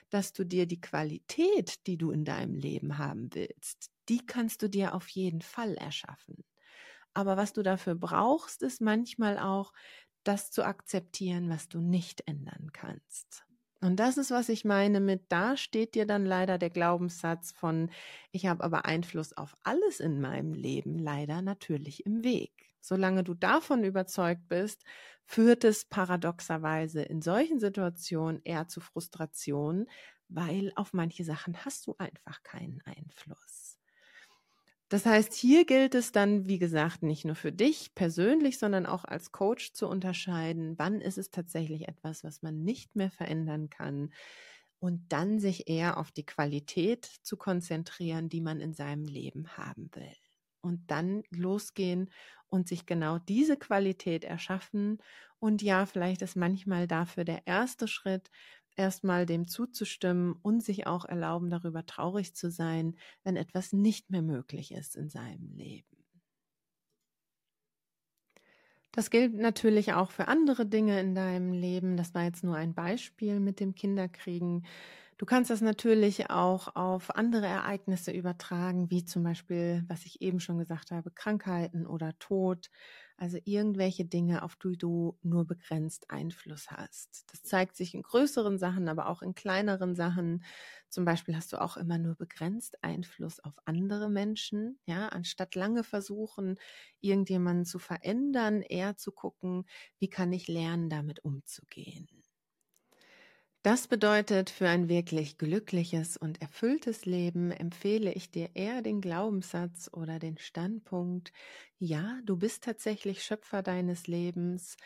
dass 0.10 0.34
du 0.34 0.44
dir 0.46 0.66
die 0.68 0.82
Qualität, 0.82 1.88
die 1.88 1.98
du 1.98 2.12
in 2.12 2.26
deinem 2.26 2.56
Leben 2.56 2.98
haben 2.98 3.30
willst, 3.34 3.92
die 4.10 4.26
kannst 4.26 4.62
du 4.62 4.70
dir 4.70 4.94
auf 4.96 5.10
jeden 5.10 5.42
Fall 5.42 5.76
erschaffen. 5.76 6.44
Aber 7.14 7.38
was 7.38 7.54
du 7.54 7.64
dafür 7.64 7.96
brauchst, 7.96 8.64
ist 8.64 8.82
manchmal 8.82 9.38
auch, 9.38 9.74
das 10.24 10.52
zu 10.52 10.64
akzeptieren, 10.66 11.50
was 11.50 11.68
du 11.68 11.82
nicht 11.82 12.28
ändern 12.28 12.70
kannst. 12.74 13.44
Und 13.82 14.00
das 14.00 14.18
ist, 14.18 14.30
was 14.30 14.50
ich 14.50 14.64
meine 14.64 15.00
mit, 15.00 15.24
da 15.30 15.58
steht 15.58 15.96
dir 15.96 16.06
dann 16.06 16.26
leider 16.26 16.60
der 16.60 16.70
Glaubenssatz 16.70 17.52
von, 17.52 17.90
ich 18.32 18.46
habe 18.46 18.64
aber 18.64 18.86
Einfluss 18.86 19.34
auf 19.36 19.56
alles 19.64 20.00
in 20.00 20.22
meinem 20.22 20.54
Leben 20.54 21.00
leider 21.00 21.42
natürlich 21.42 22.06
im 22.06 22.24
Weg. 22.24 22.52
Solange 22.80 23.24
du 23.24 23.34
davon 23.34 23.84
überzeugt 23.84 24.48
bist, 24.48 24.84
führt 25.26 25.64
es 25.64 25.86
paradoxerweise 25.86 27.02
in 27.02 27.22
solchen 27.22 27.60
Situationen 27.60 28.42
eher 28.44 28.68
zu 28.68 28.82
Frustration, 28.82 29.88
weil 30.30 30.72
auf 30.76 30.94
manche 30.94 31.24
Sachen 31.24 31.66
hast 31.66 31.88
du 31.88 31.96
einfach 31.98 32.44
keinen 32.44 32.82
Einfluss. 32.86 33.61
Das 34.92 35.06
heißt, 35.06 35.34
hier 35.34 35.64
gilt 35.66 35.96
es 35.96 36.12
dann, 36.12 36.48
wie 36.50 36.60
gesagt, 36.60 37.02
nicht 37.02 37.24
nur 37.24 37.36
für 37.36 37.54
dich 37.54 37.96
persönlich, 37.96 38.60
sondern 38.60 38.86
auch 38.86 39.06
als 39.06 39.32
Coach 39.32 39.72
zu 39.72 39.88
unterscheiden, 39.88 40.78
wann 40.78 41.00
ist 41.00 41.18
es 41.18 41.32
tatsächlich 41.32 41.88
etwas, 41.88 42.26
was 42.26 42.42
man 42.42 42.66
nicht 42.66 42.94
mehr 42.98 43.10
verändern 43.10 43.70
kann 43.70 44.12
und 44.80 45.14
dann 45.14 45.40
sich 45.40 45.70
eher 45.70 45.98
auf 45.98 46.12
die 46.12 46.26
Qualität 46.26 47.06
zu 47.06 47.38
konzentrieren, 47.38 48.28
die 48.28 48.42
man 48.42 48.60
in 48.60 48.74
seinem 48.74 49.06
Leben 49.06 49.56
haben 49.56 49.90
will. 49.94 50.14
Und 50.60 50.92
dann 50.92 51.24
losgehen 51.30 52.10
und 52.48 52.68
sich 52.68 52.86
genau 52.86 53.18
diese 53.18 53.56
Qualität 53.56 54.26
erschaffen. 54.26 54.98
Und 55.40 55.62
ja, 55.62 55.86
vielleicht 55.86 56.22
ist 56.22 56.36
manchmal 56.36 56.86
dafür 56.88 57.24
der 57.24 57.48
erste 57.48 57.88
Schritt, 57.88 58.30
erstmal 58.78 59.26
dem 59.26 59.48
zuzustimmen 59.48 60.34
und 60.42 60.64
sich 60.64 60.88
auch 60.88 61.06
erlauben, 61.06 61.50
darüber 61.50 61.86
traurig 61.86 62.36
zu 62.36 62.50
sein, 62.52 62.98
wenn 63.24 63.36
etwas 63.38 63.74
nicht 63.74 64.10
mehr 64.10 64.22
möglich 64.22 64.72
ist 64.74 64.96
in 64.96 65.10
seinem 65.10 65.54
Leben. 65.56 65.88
Das 68.92 69.10
gilt 69.10 69.34
natürlich 69.36 69.94
auch 69.94 70.12
für 70.12 70.28
andere 70.28 70.66
Dinge 70.66 71.00
in 71.00 71.16
deinem 71.16 71.54
Leben. 71.54 71.96
Das 71.98 72.14
war 72.14 72.24
jetzt 72.24 72.44
nur 72.44 72.56
ein 72.56 72.74
Beispiel 72.74 73.40
mit 73.40 73.60
dem 73.60 73.74
Kinderkriegen. 73.74 74.66
Du 75.18 75.26
kannst 75.26 75.50
das 75.52 75.62
natürlich 75.62 76.30
auch 76.32 76.76
auf 76.76 77.16
andere 77.16 77.46
Ereignisse 77.46 78.12
übertragen, 78.12 78.90
wie 78.90 79.06
zum 79.06 79.24
Beispiel, 79.24 79.84
was 79.88 80.06
ich 80.06 80.22
eben 80.22 80.40
schon 80.40 80.58
gesagt 80.58 80.92
habe, 80.92 81.12
Krankheiten 81.12 81.86
oder 81.86 82.18
Tod. 82.20 82.70
Also 83.22 83.38
irgendwelche 83.46 84.04
Dinge, 84.04 84.42
auf 84.42 84.56
die 84.56 84.78
du 84.78 85.16
nur 85.22 85.46
begrenzt 85.46 86.10
Einfluss 86.10 86.72
hast. 86.72 87.26
Das 87.32 87.44
zeigt 87.44 87.76
sich 87.76 87.94
in 87.94 88.02
größeren 88.02 88.58
Sachen, 88.58 88.90
aber 88.90 89.08
auch 89.10 89.22
in 89.22 89.36
kleineren 89.36 89.94
Sachen. 89.96 90.44
Zum 90.90 91.06
Beispiel 91.06 91.36
hast 91.36 91.54
du 91.54 91.62
auch 91.62 91.78
immer 91.78 92.00
nur 92.00 92.16
begrenzt 92.16 92.84
Einfluss 92.84 93.40
auf 93.40 93.54
andere 93.66 94.10
Menschen. 94.10 94.80
Ja, 94.88 95.10
anstatt 95.10 95.54
lange 95.54 95.84
versuchen, 95.84 96.58
irgendjemanden 97.00 97.66
zu 97.66 97.78
verändern, 97.78 98.64
eher 98.64 98.98
zu 98.98 99.12
gucken, 99.12 99.66
wie 100.00 100.10
kann 100.10 100.34
ich 100.34 100.48
lernen, 100.48 100.90
damit 100.90 101.24
umzugehen. 101.24 102.21
Das 103.64 103.88
bedeutet, 103.88 104.50
für 104.50 104.68
ein 104.70 104.90
wirklich 104.90 105.38
glückliches 105.38 106.18
und 106.18 106.42
erfülltes 106.42 107.06
Leben 107.06 107.52
empfehle 107.52 108.12
ich 108.14 108.32
dir 108.32 108.50
eher 108.56 108.82
den 108.82 109.02
Glaubenssatz 109.02 109.90
oder 109.94 110.18
den 110.18 110.38
Standpunkt, 110.40 111.32
ja, 111.78 112.20
du 112.26 112.38
bist 112.38 112.64
tatsächlich 112.64 113.24
Schöpfer 113.24 113.62
deines 113.62 114.08
Lebens, 114.08 114.78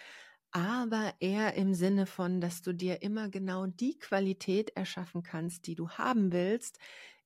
aber 0.51 1.13
eher 1.19 1.53
im 1.55 1.73
Sinne 1.73 2.05
von, 2.05 2.41
dass 2.41 2.61
du 2.61 2.73
dir 2.73 3.01
immer 3.01 3.29
genau 3.29 3.65
die 3.65 3.97
Qualität 3.97 4.71
erschaffen 4.75 5.23
kannst, 5.23 5.67
die 5.67 5.75
du 5.75 5.89
haben 5.91 6.33
willst, 6.33 6.77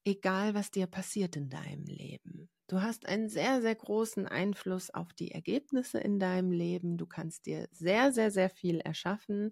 egal 0.06 0.54
was 0.54 0.70
dir 0.72 0.86
passiert 0.88 1.36
in 1.36 1.50
deinem 1.50 1.86
Leben. 1.86 2.50
Du 2.68 2.82
hast 2.84 3.08
einen 3.08 3.30
sehr, 3.30 3.62
sehr 3.62 3.74
großen 3.76 4.28
Einfluss 4.28 4.92
auf 4.92 5.14
die 5.14 5.32
Ergebnisse 5.32 6.00
in 6.00 6.20
deinem 6.20 6.52
Leben. 6.52 6.98
Du 6.98 7.08
kannst 7.08 7.48
dir 7.48 7.68
sehr, 7.72 8.12
sehr, 8.14 8.30
sehr 8.30 8.52
viel 8.52 8.80
erschaffen 8.80 9.52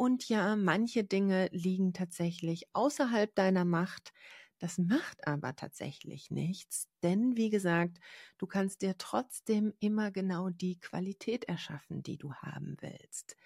und 0.00 0.28
ja, 0.28 0.56
manche 0.56 1.04
Dinge 1.04 1.48
liegen 1.52 1.92
tatsächlich 1.92 2.64
außerhalb 2.72 3.34
deiner 3.34 3.64
Macht. 3.66 4.12
Das 4.58 4.78
macht 4.78 5.26
aber 5.26 5.56
tatsächlich 5.56 6.30
nichts, 6.30 6.88
denn 7.02 7.36
wie 7.36 7.50
gesagt, 7.50 7.98
du 8.38 8.46
kannst 8.46 8.82
dir 8.82 8.96
trotzdem 8.98 9.72
immer 9.80 10.10
genau 10.10 10.50
die 10.50 10.78
Qualität 10.80 11.44
erschaffen, 11.44 12.02
die 12.02 12.18
du 12.18 12.34
haben 12.34 12.76
willst. 12.80 13.36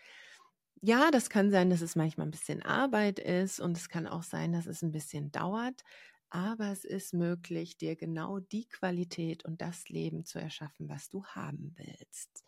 Ja, 0.83 1.11
das 1.11 1.31
kann 1.31 1.51
sein, 1.51 1.71
dass 1.71 1.81
es 1.81 1.97
manchmal 1.97 2.27
ein 2.27 2.31
bisschen 2.31 2.63
Arbeit 2.63 3.19
ist 3.19 3.61
und 3.61 3.77
es 3.77 3.89
kann 3.89 4.07
auch 4.07 4.23
sein, 4.23 4.53
dass 4.53 4.67
es 4.67 4.83
ein 4.83 4.93
bisschen 4.93 5.31
dauert, 5.33 5.83
aber 6.31 6.71
es 6.73 6.85
ist 6.85 7.15
möglich, 7.15 7.79
dir 7.79 7.97
genau 7.97 8.41
die 8.41 8.67
Qualität 8.69 9.45
und 9.45 9.63
das 9.63 9.89
Leben 9.89 10.25
zu 10.25 10.39
erschaffen, 10.41 10.89
was 10.89 11.09
du 11.09 11.25
haben 11.25 11.75
willst. 11.77 12.45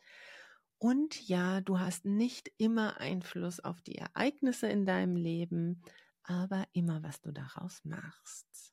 Und 0.78 1.26
ja, 1.28 1.60
du 1.60 1.78
hast 1.80 2.04
nicht 2.04 2.50
immer 2.58 2.98
Einfluss 3.00 3.60
auf 3.60 3.80
die 3.82 3.96
Ereignisse 3.96 4.68
in 4.68 4.84
deinem 4.86 5.16
Leben, 5.16 5.82
aber 6.22 6.66
immer, 6.72 7.02
was 7.02 7.20
du 7.20 7.32
daraus 7.32 7.84
machst. 7.84 8.72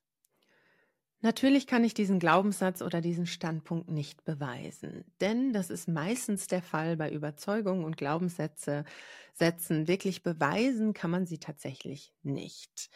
Natürlich 1.20 1.66
kann 1.66 1.84
ich 1.84 1.94
diesen 1.94 2.18
Glaubenssatz 2.18 2.82
oder 2.82 3.00
diesen 3.00 3.24
Standpunkt 3.26 3.88
nicht 3.90 4.24
beweisen, 4.24 5.04
denn 5.22 5.54
das 5.54 5.70
ist 5.70 5.88
meistens 5.88 6.48
der 6.48 6.60
Fall 6.60 6.98
bei 6.98 7.10
Überzeugungen 7.10 7.84
und 7.84 7.96
Glaubenssätze. 7.96 8.84
Sätzen 9.32 9.88
wirklich 9.88 10.22
beweisen 10.22 10.92
kann 10.92 11.10
man 11.10 11.26
sie 11.26 11.38
tatsächlich 11.38 12.12
nicht. 12.22 12.90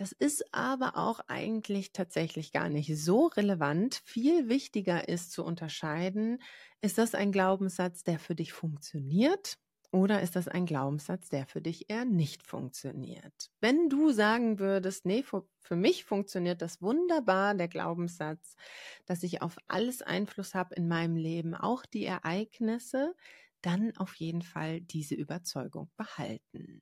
Das 0.00 0.12
ist 0.12 0.54
aber 0.54 0.96
auch 0.96 1.20
eigentlich 1.28 1.92
tatsächlich 1.92 2.52
gar 2.52 2.70
nicht 2.70 2.96
so 2.96 3.26
relevant. 3.26 4.00
Viel 4.06 4.48
wichtiger 4.48 5.10
ist 5.10 5.30
zu 5.30 5.44
unterscheiden, 5.44 6.42
ist 6.80 6.96
das 6.96 7.14
ein 7.14 7.32
Glaubenssatz, 7.32 8.02
der 8.02 8.18
für 8.18 8.34
dich 8.34 8.54
funktioniert 8.54 9.58
oder 9.92 10.22
ist 10.22 10.36
das 10.36 10.48
ein 10.48 10.64
Glaubenssatz, 10.64 11.28
der 11.28 11.44
für 11.44 11.60
dich 11.60 11.90
eher 11.90 12.06
nicht 12.06 12.46
funktioniert? 12.46 13.50
Wenn 13.60 13.90
du 13.90 14.10
sagen 14.10 14.58
würdest, 14.58 15.04
nee, 15.04 15.22
für, 15.22 15.76
mich 15.76 16.06
funktioniert 16.06 16.62
das 16.62 16.80
wunderbar, 16.80 17.54
der 17.54 17.68
Glaubenssatz, 17.68 18.56
dass 19.04 19.22
ich 19.22 19.42
auf 19.42 19.58
alles 19.68 20.00
Einfluss 20.00 20.54
habe 20.54 20.76
in 20.76 20.88
meinem 20.88 21.16
Leben, 21.16 21.54
auch 21.54 21.84
die 21.84 22.06
Ereignisse, 22.06 23.14
dann 23.60 23.94
auf 23.98 24.14
jeden 24.14 24.40
Fall 24.40 24.80
diese 24.80 25.14
Überzeugung 25.14 25.90
behalten. 25.98 26.80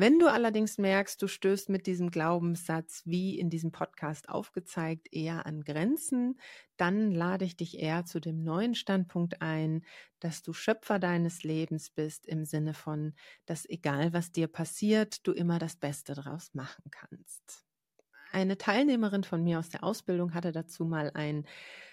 Wenn 0.00 0.20
du 0.20 0.30
allerdings 0.30 0.78
merkst, 0.78 1.20
du 1.20 1.26
stößt 1.26 1.70
mit 1.70 1.88
diesem 1.88 2.12
Glaubenssatz, 2.12 3.02
wie 3.04 3.36
in 3.36 3.50
diesem 3.50 3.72
Podcast 3.72 4.28
aufgezeigt, 4.28 5.08
eher 5.10 5.44
an 5.44 5.64
Grenzen, 5.64 6.38
dann 6.76 7.10
lade 7.10 7.44
ich 7.44 7.56
dich 7.56 7.80
eher 7.80 8.04
zu 8.04 8.20
dem 8.20 8.44
neuen 8.44 8.76
Standpunkt 8.76 9.42
ein, 9.42 9.84
dass 10.20 10.42
du 10.42 10.52
Schöpfer 10.52 11.00
deines 11.00 11.42
Lebens 11.42 11.90
bist, 11.90 12.26
im 12.26 12.44
Sinne 12.44 12.74
von, 12.74 13.12
dass 13.44 13.68
egal 13.68 14.12
was 14.12 14.30
dir 14.30 14.46
passiert, 14.46 15.26
du 15.26 15.32
immer 15.32 15.58
das 15.58 15.74
Beste 15.74 16.14
daraus 16.14 16.54
machen 16.54 16.84
kannst. 16.92 17.67
Eine 18.32 18.58
Teilnehmerin 18.58 19.24
von 19.24 19.42
mir 19.42 19.58
aus 19.58 19.70
der 19.70 19.84
Ausbildung 19.84 20.34
hatte 20.34 20.52
dazu 20.52 20.84
mal 20.84 21.10
ein 21.14 21.46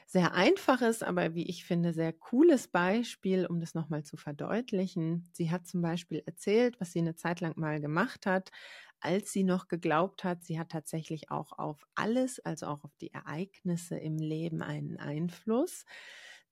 sehr 0.07 0.33
einfaches, 0.33 1.03
aber 1.03 1.33
wie 1.35 1.43
ich 1.49 1.65
finde, 1.65 1.93
sehr 1.93 2.13
cooles 2.13 2.67
Beispiel, 2.67 3.45
um 3.47 3.59
das 3.59 3.73
nochmal 3.73 4.03
zu 4.03 4.17
verdeutlichen. 4.17 5.29
Sie 5.33 5.51
hat 5.51 5.67
zum 5.67 5.81
Beispiel 5.81 6.23
erzählt, 6.25 6.79
was 6.79 6.91
sie 6.93 6.99
eine 6.99 7.15
Zeit 7.15 7.41
lang 7.41 7.57
mal 7.57 7.81
gemacht 7.81 8.25
hat, 8.27 8.51
als 8.99 9.31
sie 9.33 9.43
noch 9.43 9.67
geglaubt 9.67 10.23
hat, 10.23 10.43
sie 10.43 10.59
hat 10.59 10.69
tatsächlich 10.71 11.31
auch 11.31 11.53
auf 11.59 11.85
alles, 11.95 12.39
also 12.39 12.67
auch 12.67 12.83
auf 12.83 12.95
die 12.97 13.13
Ereignisse 13.13 13.97
im 13.97 14.17
Leben 14.17 14.61
einen 14.61 14.97
Einfluss 14.97 15.85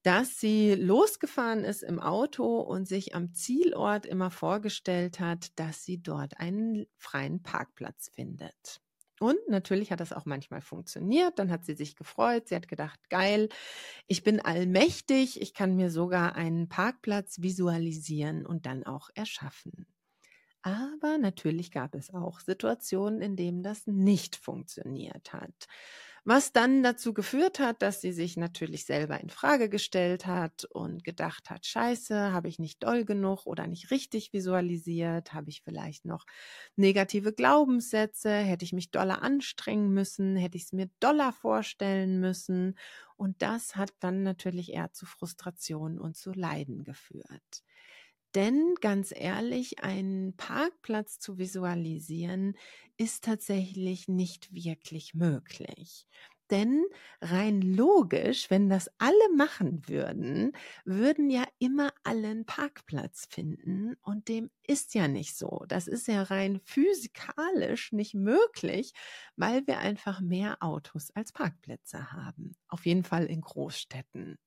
dass 0.04 0.38
sie 0.40 0.74
losgefahren 0.76 1.64
ist 1.64 1.82
im 1.82 2.00
Auto 2.02 2.60
und 2.60 2.88
sich 2.90 3.16
am 3.16 3.34
Zielort 3.34 4.06
immer 4.06 4.32
vorgestellt 4.32 5.22
hat, 5.22 5.58
dass 5.60 5.86
sie 5.86 6.04
dort 6.04 6.40
einen 6.42 6.88
freien 6.98 7.42
Parkplatz 7.42 8.10
findet. 8.14 8.83
Und 9.24 9.38
natürlich 9.48 9.90
hat 9.90 10.02
das 10.02 10.12
auch 10.12 10.26
manchmal 10.26 10.60
funktioniert. 10.60 11.40
Dann 11.40 11.50
hat 11.50 11.64
sie 11.64 11.76
sich 11.76 11.96
gefreut. 11.96 12.50
Sie 12.50 12.56
hat 12.58 12.68
gedacht, 12.68 13.00
geil, 13.10 13.48
ich 14.06 14.22
bin 14.26 14.42
allmächtig. 14.42 15.40
Ich 15.42 15.54
kann 15.54 15.78
mir 15.78 15.90
sogar 15.90 16.36
einen 16.36 16.68
Parkplatz 16.68 17.42
visualisieren 17.42 18.46
und 18.46 18.66
dann 18.66 18.84
auch 18.84 19.10
erschaffen. 19.16 19.88
Aber 20.62 21.18
natürlich 21.18 21.72
gab 21.72 21.96
es 21.96 22.14
auch 22.14 22.42
Situationen, 22.42 23.22
in 23.22 23.38
denen 23.38 23.64
das 23.64 23.88
nicht 23.88 24.36
funktioniert 24.36 25.32
hat 25.32 25.68
was 26.26 26.54
dann 26.54 26.84
dazu 26.84 27.14
geführt 27.14 27.60
hat, 27.60 27.82
dass 27.82 28.00
sie 28.02 28.14
sich 28.14 28.38
natürlich 28.38 28.86
selber 28.86 29.20
in 29.20 29.30
Frage 29.30 29.68
gestellt 29.70 30.26
hat 30.26 30.66
und 30.72 31.04
gedacht 31.04 31.50
hat, 31.50 31.66
scheiße, 31.66 32.32
habe 32.32 32.48
ich 32.48 32.60
nicht 32.60 32.82
doll 32.84 33.04
genug 33.06 33.46
oder 33.46 33.68
nicht 33.68 33.92
richtig 33.92 34.32
visualisiert, 34.34 35.34
habe 35.34 35.50
ich 35.50 35.62
vielleicht 35.64 36.06
noch 36.06 36.26
negative 36.76 37.34
Glaubenssätze, 37.34 38.32
hätte 38.34 38.64
ich 38.66 38.74
mich 38.74 38.92
doller 38.92 39.22
anstrengen 39.22 39.90
müssen, 39.94 40.36
hätte 40.36 40.58
ich 40.58 40.64
es 40.64 40.72
mir 40.74 40.90
doller 41.00 41.34
vorstellen 41.34 42.20
müssen? 42.20 42.78
Und 43.18 43.42
das 43.42 43.76
hat 43.76 43.92
dann 44.00 44.24
natürlich 44.24 44.72
eher 44.74 44.92
zu 44.94 45.06
Frustration 45.06 46.00
und 46.00 46.16
zu 46.18 46.32
Leiden 46.32 46.84
geführt. 46.84 47.64
Denn 48.36 48.76
ganz 48.82 49.14
ehrlich, 49.16 49.84
einen 49.84 50.36
Parkplatz 50.36 51.20
zu 51.20 51.38
visualisieren 51.38 52.56
ist 52.98 53.24
tatsächlich 53.24 54.08
nicht 54.08 54.54
wirklich 54.54 55.14
möglich. 55.14 56.08
Denn 56.50 56.84
rein 57.22 57.62
logisch, 57.62 58.50
wenn 58.50 58.70
das 58.70 58.90
alle 58.98 59.30
machen 59.36 59.88
würden, 59.88 60.52
würden 60.84 61.30
ja 61.30 61.46
immer 61.58 61.92
alle 62.04 62.28
einen 62.28 62.46
Parkplatz 62.46 63.26
finden. 63.30 63.96
Und 64.02 64.28
dem 64.28 64.52
ist 64.68 64.94
ja 64.94 65.08
nicht 65.08 65.36
so. 65.38 65.64
Das 65.68 65.88
ist 65.88 66.08
ja 66.08 66.22
rein 66.24 66.60
physikalisch 66.64 67.92
nicht 67.94 68.14
möglich, 68.14 68.94
weil 69.36 69.66
wir 69.68 69.80
einfach 69.80 70.22
mehr 70.22 70.58
Autos 70.62 71.12
als 71.16 71.32
Parkplätze 71.32 72.12
haben. 72.12 72.56
Auf 72.68 72.86
jeden 72.86 73.04
Fall 73.04 73.26
in 73.26 73.42
Großstädten. 73.42 74.38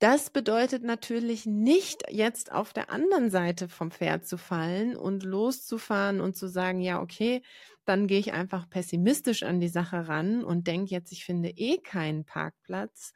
Das 0.00 0.30
bedeutet 0.30 0.82
natürlich 0.82 1.46
nicht, 1.46 2.02
jetzt 2.10 2.52
auf 2.52 2.72
der 2.72 2.90
anderen 2.90 3.30
Seite 3.30 3.68
vom 3.68 3.90
Pferd 3.90 4.26
zu 4.26 4.36
fallen 4.36 4.96
und 4.96 5.22
loszufahren 5.22 6.20
und 6.20 6.36
zu 6.36 6.48
sagen, 6.48 6.80
ja, 6.80 7.00
okay, 7.00 7.42
dann 7.84 8.06
gehe 8.06 8.18
ich 8.18 8.32
einfach 8.32 8.68
pessimistisch 8.68 9.42
an 9.44 9.60
die 9.60 9.68
Sache 9.68 10.08
ran 10.08 10.44
und 10.44 10.66
denke 10.66 10.90
jetzt, 10.90 11.12
ich 11.12 11.24
finde 11.24 11.50
eh 11.50 11.78
keinen 11.78 12.24
Parkplatz. 12.24 13.12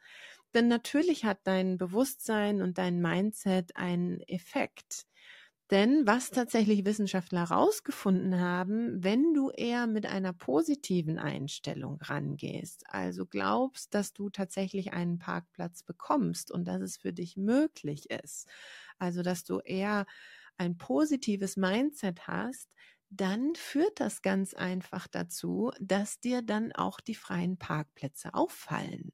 Denn 0.53 0.67
natürlich 0.67 1.25
hat 1.25 1.39
dein 1.43 1.77
Bewusstsein 1.77 2.61
und 2.61 2.77
dein 2.77 3.01
Mindset 3.01 3.75
einen 3.75 4.21
Effekt. 4.21 5.05
Denn 5.71 6.07
was 6.07 6.31
tatsächlich 6.31 6.83
Wissenschaftler 6.83 7.41
herausgefunden 7.49 8.39
haben, 8.39 9.03
wenn 9.03 9.35
du 9.35 9.51
eher 9.51 9.85
mit 9.85 10.07
einer 10.07 10.33
positiven 10.33 11.19
Einstellung 11.19 11.99
rangehst, 12.01 12.85
also 12.87 13.27
glaubst, 13.27 13.93
dass 13.93 14.13
du 14.13 14.31
tatsächlich 14.31 14.93
einen 14.93 15.19
Parkplatz 15.19 15.83
bekommst 15.83 16.49
und 16.51 16.67
dass 16.67 16.81
es 16.81 16.97
für 16.97 17.13
dich 17.13 17.37
möglich 17.37 18.09
ist, 18.09 18.47
also 18.97 19.21
dass 19.21 19.43
du 19.43 19.59
eher 19.59 20.07
ein 20.57 20.77
positives 20.77 21.55
Mindset 21.55 22.27
hast, 22.27 22.69
dann 23.09 23.55
führt 23.55 23.99
das 23.99 24.21
ganz 24.21 24.53
einfach 24.53 25.07
dazu, 25.07 25.71
dass 25.79 26.19
dir 26.19 26.41
dann 26.41 26.71
auch 26.73 26.99
die 26.99 27.15
freien 27.15 27.57
Parkplätze 27.57 28.33
auffallen. 28.33 29.11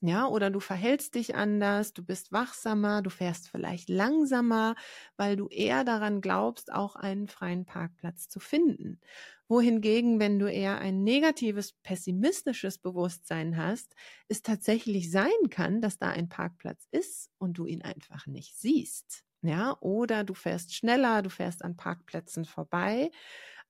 Ja, 0.00 0.28
oder 0.28 0.50
du 0.50 0.60
verhältst 0.60 1.14
dich 1.16 1.34
anders, 1.34 1.92
du 1.92 2.04
bist 2.04 2.30
wachsamer, 2.30 3.02
du 3.02 3.10
fährst 3.10 3.48
vielleicht 3.48 3.88
langsamer, 3.88 4.76
weil 5.16 5.34
du 5.36 5.48
eher 5.48 5.82
daran 5.82 6.20
glaubst, 6.20 6.72
auch 6.72 6.94
einen 6.94 7.26
freien 7.26 7.64
Parkplatz 7.66 8.28
zu 8.28 8.38
finden. 8.38 9.00
Wohingegen, 9.48 10.20
wenn 10.20 10.38
du 10.38 10.46
eher 10.50 10.78
ein 10.78 11.02
negatives, 11.02 11.72
pessimistisches 11.82 12.78
Bewusstsein 12.78 13.56
hast, 13.56 13.94
es 14.28 14.42
tatsächlich 14.42 15.10
sein 15.10 15.50
kann, 15.50 15.80
dass 15.80 15.98
da 15.98 16.10
ein 16.10 16.28
Parkplatz 16.28 16.86
ist 16.92 17.30
und 17.38 17.58
du 17.58 17.66
ihn 17.66 17.82
einfach 17.82 18.26
nicht 18.26 18.56
siehst. 18.56 19.24
Ja, 19.42 19.76
oder 19.80 20.24
du 20.24 20.34
fährst 20.34 20.74
schneller, 20.74 21.22
du 21.22 21.30
fährst 21.30 21.64
an 21.64 21.76
Parkplätzen 21.76 22.44
vorbei, 22.44 23.10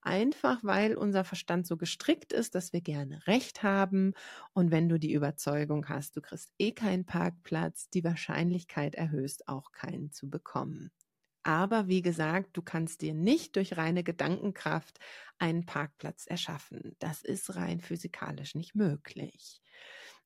einfach 0.01 0.63
weil 0.63 0.95
unser 0.97 1.23
Verstand 1.23 1.67
so 1.67 1.77
gestrickt 1.77 2.33
ist, 2.33 2.55
dass 2.55 2.73
wir 2.73 2.81
gerne 2.81 3.25
Recht 3.27 3.61
haben. 3.63 4.13
Und 4.53 4.71
wenn 4.71 4.89
du 4.89 4.97
die 4.99 5.13
Überzeugung 5.13 5.87
hast, 5.89 6.15
du 6.17 6.21
kriegst 6.21 6.53
eh 6.59 6.71
keinen 6.71 7.05
Parkplatz, 7.05 7.89
die 7.89 8.03
Wahrscheinlichkeit 8.03 8.95
erhöhst, 8.95 9.47
auch 9.47 9.71
keinen 9.71 10.11
zu 10.11 10.29
bekommen. 10.29 10.91
Aber 11.43 11.87
wie 11.87 12.01
gesagt, 12.01 12.51
du 12.57 12.61
kannst 12.61 13.01
dir 13.01 13.13
nicht 13.13 13.55
durch 13.55 13.77
reine 13.77 14.03
Gedankenkraft 14.03 14.99
einen 15.39 15.65
Parkplatz 15.65 16.25
erschaffen. 16.27 16.95
Das 16.99 17.23
ist 17.23 17.55
rein 17.55 17.81
physikalisch 17.81 18.55
nicht 18.55 18.75
möglich. 18.75 19.61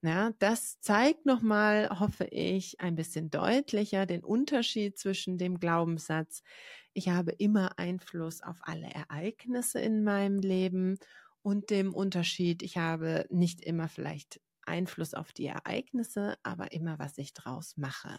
Ja, 0.06 0.32
das 0.40 0.82
zeigt 0.82 1.26
nochmal, 1.26 1.90
hoffe 2.00 2.26
ich, 2.26 2.82
ein 2.82 2.96
bisschen 2.96 3.30
deutlicher 3.30 4.06
den 4.06 4.22
Unterschied 4.24 4.98
zwischen 4.98 5.38
dem 5.38 5.60
Glaubenssatz, 5.60 6.44
ich 6.94 7.08
habe 7.10 7.32
immer 7.32 7.80
Einfluss 7.80 8.42
auf 8.42 8.60
alle 8.64 8.88
Ereignisse 8.88 9.80
in 9.80 10.04
meinem 10.04 10.40
Leben 10.40 10.98
und 11.42 11.70
dem 11.70 11.94
Unterschied, 11.94 12.64
ich 12.64 12.78
habe 12.78 13.26
nicht 13.30 13.62
immer 13.62 13.88
vielleicht 13.88 14.42
Einfluss 14.66 15.14
auf 15.14 15.32
die 15.32 15.46
Ereignisse, 15.48 16.36
aber 16.44 16.74
immer, 16.74 17.00
was 17.00 17.18
ich 17.18 17.34
draus 17.34 17.78
mache. 17.78 18.18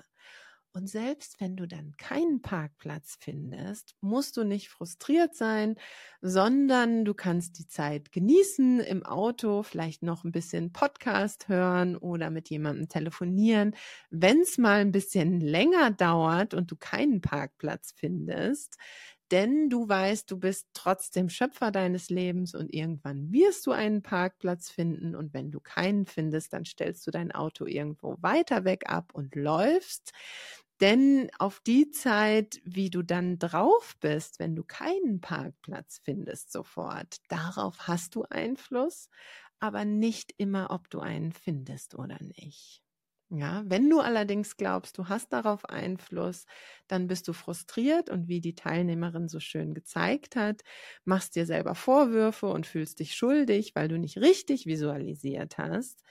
Und 0.77 0.89
selbst 0.89 1.41
wenn 1.41 1.55
du 1.55 1.69
dann 1.69 1.93
keinen 1.99 2.43
Parkplatz 2.43 3.17
findest, 3.21 3.95
musst 4.01 4.37
du 4.37 4.43
nicht 4.43 4.71
frustriert 4.71 5.37
sein, 5.37 5.77
sondern 6.21 7.05
du 7.05 7.15
kannst 7.15 7.61
die 7.61 7.69
Zeit 7.69 8.11
genießen 8.11 8.81
im 8.81 9.05
Auto, 9.07 9.63
vielleicht 9.63 10.03
noch 10.03 10.25
ein 10.25 10.33
bisschen 10.33 10.73
Podcast 10.73 11.47
hören 11.49 11.97
oder 11.97 12.29
mit 12.31 12.51
jemandem 12.51 12.89
telefonieren. 12.89 13.77
Wenn 14.11 14.41
es 14.41 14.59
mal 14.59 14.81
ein 14.81 14.91
bisschen 14.91 15.41
länger 15.41 15.93
dauert 15.93 16.55
und 16.55 16.73
du 16.73 16.77
keinen 16.77 17.21
Parkplatz 17.21 17.93
findest, 17.97 18.77
denn 19.31 19.71
du 19.71 19.89
weißt, 19.89 20.31
du 20.31 20.39
bist 20.39 20.69
trotzdem 20.75 21.29
Schöpfer 21.31 21.71
deines 21.71 22.11
Lebens 22.11 22.55
und 22.55 22.73
irgendwann 22.75 23.33
wirst 23.33 23.67
du 23.67 23.73
einen 23.73 24.03
Parkplatz 24.03 24.71
finden 24.71 25.15
und 25.17 25.33
wenn 25.33 25.51
du 25.51 25.61
keinen 25.61 26.05
findest, 26.07 26.53
dann 26.53 26.65
stellst 26.65 27.07
du 27.07 27.11
dein 27.11 27.33
Auto 27.33 27.65
irgendwo 27.65 28.17
weiter 28.21 28.65
weg 28.65 28.83
ab 28.91 29.13
und 29.15 29.35
läufst. 29.35 30.13
Denn 30.85 31.31
auf 31.38 31.61
die 31.61 31.90
Zeit, 31.90 32.61
wie 32.64 32.90
du 32.90 33.03
dann 33.03 33.38
drauf 33.38 33.97
bist, 34.01 34.38
wenn 34.38 34.55
du 34.57 34.62
keinen 34.64 35.20
Parkplatz 35.20 36.01
findest 36.05 36.53
sofort, 36.53 37.18
darauf 37.29 37.88
hast 37.88 38.14
du 38.14 38.25
Einfluss, 38.25 39.09
aber 39.61 39.85
nicht 39.85 40.35
immer, 40.37 40.70
ob 40.70 40.90
du 40.90 41.01
einen 41.01 41.33
findest 41.33 41.94
oder 41.97 42.18
nicht. 42.23 42.83
Ja, 43.31 43.64
wenn 43.66 43.88
du 43.90 44.01
allerdings 44.01 44.57
glaubst, 44.59 44.99
du 44.99 45.09
hast 45.09 45.33
darauf 45.33 45.64
Einfluss, 45.64 46.44
dann 46.87 47.07
bist 47.09 47.27
du 47.27 47.33
frustriert 47.33 48.11
und 48.11 48.29
wie 48.29 48.40
die 48.40 48.55
Teilnehmerin 48.55 49.29
so 49.29 49.40
schön 49.40 49.75
gezeigt 49.75 50.37
hat, 50.37 50.61
machst 51.05 51.35
dir 51.35 51.47
selber 51.47 51.75
Vorwürfe 51.75 52.47
und 52.47 52.66
fühlst 52.66 53.01
dich 53.01 53.14
schuldig, 53.14 53.73
weil 53.75 53.88
du 53.88 53.99
nicht 53.99 54.18
richtig 54.18 54.66
visualisiert 54.66 55.59
hast 55.59 56.03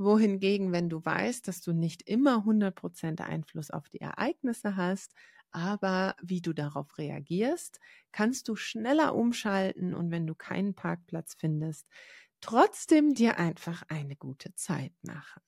wohingegen, 0.00 0.72
wenn 0.72 0.88
du 0.88 1.04
weißt, 1.04 1.46
dass 1.48 1.60
du 1.60 1.72
nicht 1.72 2.02
immer 2.08 2.44
100% 2.44 3.20
Einfluss 3.20 3.70
auf 3.70 3.88
die 3.88 4.00
Ereignisse 4.00 4.76
hast, 4.76 5.14
aber 5.52 6.16
wie 6.22 6.40
du 6.40 6.52
darauf 6.52 6.98
reagierst, 6.98 7.80
kannst 8.12 8.48
du 8.48 8.56
schneller 8.56 9.14
umschalten 9.14 9.94
und 9.94 10.10
wenn 10.10 10.26
du 10.26 10.34
keinen 10.34 10.74
Parkplatz 10.74 11.34
findest, 11.38 11.86
trotzdem 12.40 13.14
dir 13.14 13.38
einfach 13.38 13.82
eine 13.88 14.16
gute 14.16 14.54
Zeit 14.54 14.92
machen. 15.02 15.42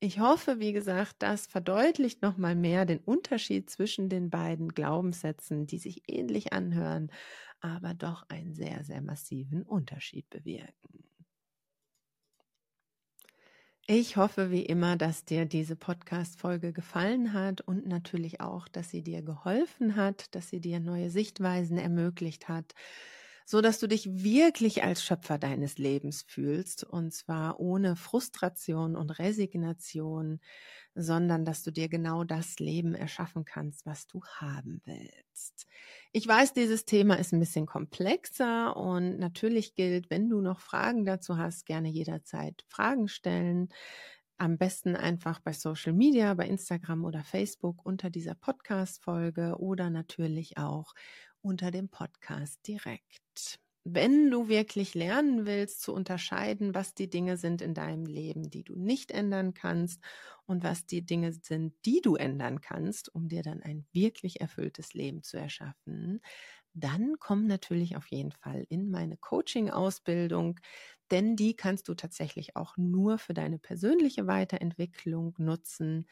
Ich 0.00 0.18
hoffe, 0.18 0.58
wie 0.58 0.72
gesagt, 0.74 1.16
das 1.20 1.46
verdeutlicht 1.46 2.20
nochmal 2.22 2.54
mehr 2.56 2.84
den 2.86 2.98
Unterschied 2.98 3.70
zwischen 3.70 4.08
den 4.10 4.28
beiden 4.30 4.68
Glaubenssätzen, 4.70 5.66
die 5.66 5.78
sich 5.78 6.02
ähnlich 6.08 6.52
anhören, 6.52 7.10
aber 7.60 7.94
doch 7.94 8.24
einen 8.28 8.52
sehr, 8.54 8.84
sehr 8.84 9.00
massiven 9.00 9.62
Unterschied 9.62 10.28
bewirken. 10.28 11.11
Ich 13.88 14.16
hoffe 14.16 14.52
wie 14.52 14.64
immer, 14.64 14.96
dass 14.96 15.24
dir 15.24 15.44
diese 15.44 15.74
Podcast-Folge 15.74 16.72
gefallen 16.72 17.32
hat 17.32 17.62
und 17.62 17.84
natürlich 17.86 18.40
auch, 18.40 18.68
dass 18.68 18.90
sie 18.90 19.02
dir 19.02 19.22
geholfen 19.22 19.96
hat, 19.96 20.32
dass 20.36 20.48
sie 20.48 20.60
dir 20.60 20.78
neue 20.78 21.10
Sichtweisen 21.10 21.78
ermöglicht 21.78 22.48
hat, 22.48 22.76
so 23.44 23.60
dass 23.60 23.78
du 23.78 23.86
dich 23.86 24.08
wirklich 24.22 24.82
als 24.82 25.04
Schöpfer 25.04 25.38
deines 25.38 25.78
Lebens 25.78 26.22
fühlst 26.22 26.84
und 26.84 27.12
zwar 27.12 27.60
ohne 27.60 27.96
Frustration 27.96 28.96
und 28.96 29.18
Resignation, 29.18 30.40
sondern 30.94 31.44
dass 31.44 31.62
du 31.62 31.70
dir 31.70 31.88
genau 31.88 32.24
das 32.24 32.58
Leben 32.58 32.94
erschaffen 32.94 33.44
kannst, 33.44 33.86
was 33.86 34.06
du 34.06 34.22
haben 34.24 34.82
willst. 34.84 35.66
Ich 36.12 36.26
weiß, 36.26 36.52
dieses 36.52 36.84
Thema 36.84 37.18
ist 37.18 37.32
ein 37.32 37.40
bisschen 37.40 37.66
komplexer 37.66 38.76
und 38.76 39.18
natürlich 39.18 39.74
gilt, 39.74 40.10
wenn 40.10 40.28
du 40.28 40.40
noch 40.40 40.60
Fragen 40.60 41.04
dazu 41.04 41.38
hast, 41.38 41.64
gerne 41.66 41.88
jederzeit 41.88 42.64
Fragen 42.68 43.08
stellen. 43.08 43.68
Am 44.36 44.58
besten 44.58 44.96
einfach 44.96 45.40
bei 45.40 45.52
Social 45.52 45.92
Media, 45.92 46.34
bei 46.34 46.46
Instagram 46.46 47.04
oder 47.04 47.22
Facebook 47.22 47.86
unter 47.86 48.10
dieser 48.10 48.34
Podcast-Folge 48.34 49.56
oder 49.58 49.88
natürlich 49.88 50.58
auch 50.58 50.94
unter 51.42 51.70
dem 51.70 51.88
Podcast 51.88 52.66
direkt. 52.66 53.58
Wenn 53.84 54.30
du 54.30 54.48
wirklich 54.48 54.94
lernen 54.94 55.44
willst 55.44 55.82
zu 55.82 55.92
unterscheiden, 55.92 56.72
was 56.72 56.94
die 56.94 57.10
Dinge 57.10 57.36
sind 57.36 57.60
in 57.60 57.74
deinem 57.74 58.06
Leben, 58.06 58.48
die 58.48 58.62
du 58.62 58.76
nicht 58.76 59.10
ändern 59.10 59.54
kannst 59.54 60.00
und 60.46 60.62
was 60.62 60.86
die 60.86 61.04
Dinge 61.04 61.32
sind, 61.32 61.74
die 61.84 62.00
du 62.00 62.14
ändern 62.14 62.60
kannst, 62.60 63.12
um 63.12 63.28
dir 63.28 63.42
dann 63.42 63.60
ein 63.60 63.84
wirklich 63.92 64.40
erfülltes 64.40 64.94
Leben 64.94 65.24
zu 65.24 65.36
erschaffen, 65.36 66.20
dann 66.74 67.16
komm 67.20 67.46
natürlich 67.46 67.96
auf 67.96 68.06
jeden 68.08 68.32
Fall 68.32 68.64
in 68.68 68.90
meine 68.90 69.16
Coaching-Ausbildung, 69.16 70.60
denn 71.10 71.36
die 71.36 71.54
kannst 71.54 71.88
du 71.88 71.94
tatsächlich 71.94 72.56
auch 72.56 72.76
nur 72.76 73.18
für 73.18 73.34
deine 73.34 73.58
persönliche 73.58 74.26
Weiterentwicklung 74.26 75.34
nutzen. 75.38 76.06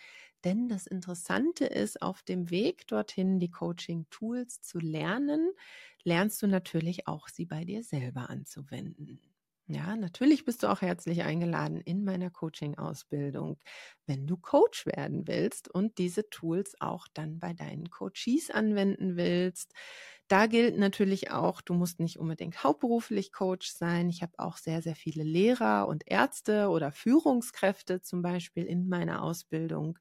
Denn 0.44 0.68
das 0.68 0.86
Interessante 0.86 1.64
ist, 1.66 2.02
auf 2.02 2.22
dem 2.22 2.50
Weg 2.50 2.86
dorthin 2.88 3.38
die 3.40 3.50
Coaching-Tools 3.50 4.60
zu 4.62 4.78
lernen, 4.78 5.52
lernst 6.04 6.42
du 6.42 6.46
natürlich 6.46 7.06
auch 7.06 7.28
sie 7.28 7.46
bei 7.46 7.64
dir 7.64 7.82
selber 7.82 8.28
anzuwenden. 8.30 9.20
Ja, 9.72 9.94
natürlich 9.94 10.44
bist 10.44 10.62
du 10.64 10.66
auch 10.68 10.80
herzlich 10.80 11.22
eingeladen 11.22 11.80
in 11.80 12.02
meiner 12.04 12.28
Coaching-Ausbildung, 12.30 13.58
wenn 14.06 14.26
du 14.26 14.36
Coach 14.36 14.84
werden 14.86 15.28
willst 15.28 15.68
und 15.72 15.98
diese 15.98 16.28
Tools 16.28 16.74
auch 16.80 17.06
dann 17.14 17.38
bei 17.38 17.52
deinen 17.52 17.88
Coaches 17.88 18.50
anwenden 18.50 19.16
willst. 19.16 19.72
Da 20.26 20.46
gilt 20.46 20.76
natürlich 20.76 21.30
auch, 21.30 21.60
du 21.60 21.74
musst 21.74 22.00
nicht 22.00 22.18
unbedingt 22.18 22.64
hauptberuflich 22.64 23.32
Coach 23.32 23.68
sein. 23.70 24.08
Ich 24.08 24.22
habe 24.22 24.32
auch 24.38 24.56
sehr, 24.56 24.82
sehr 24.82 24.96
viele 24.96 25.22
Lehrer 25.22 25.86
und 25.88 26.02
Ärzte 26.06 26.68
oder 26.68 26.90
Führungskräfte 26.90 28.00
zum 28.02 28.22
Beispiel 28.22 28.64
in 28.64 28.88
meiner 28.88 29.22
Ausbildung, 29.22 29.98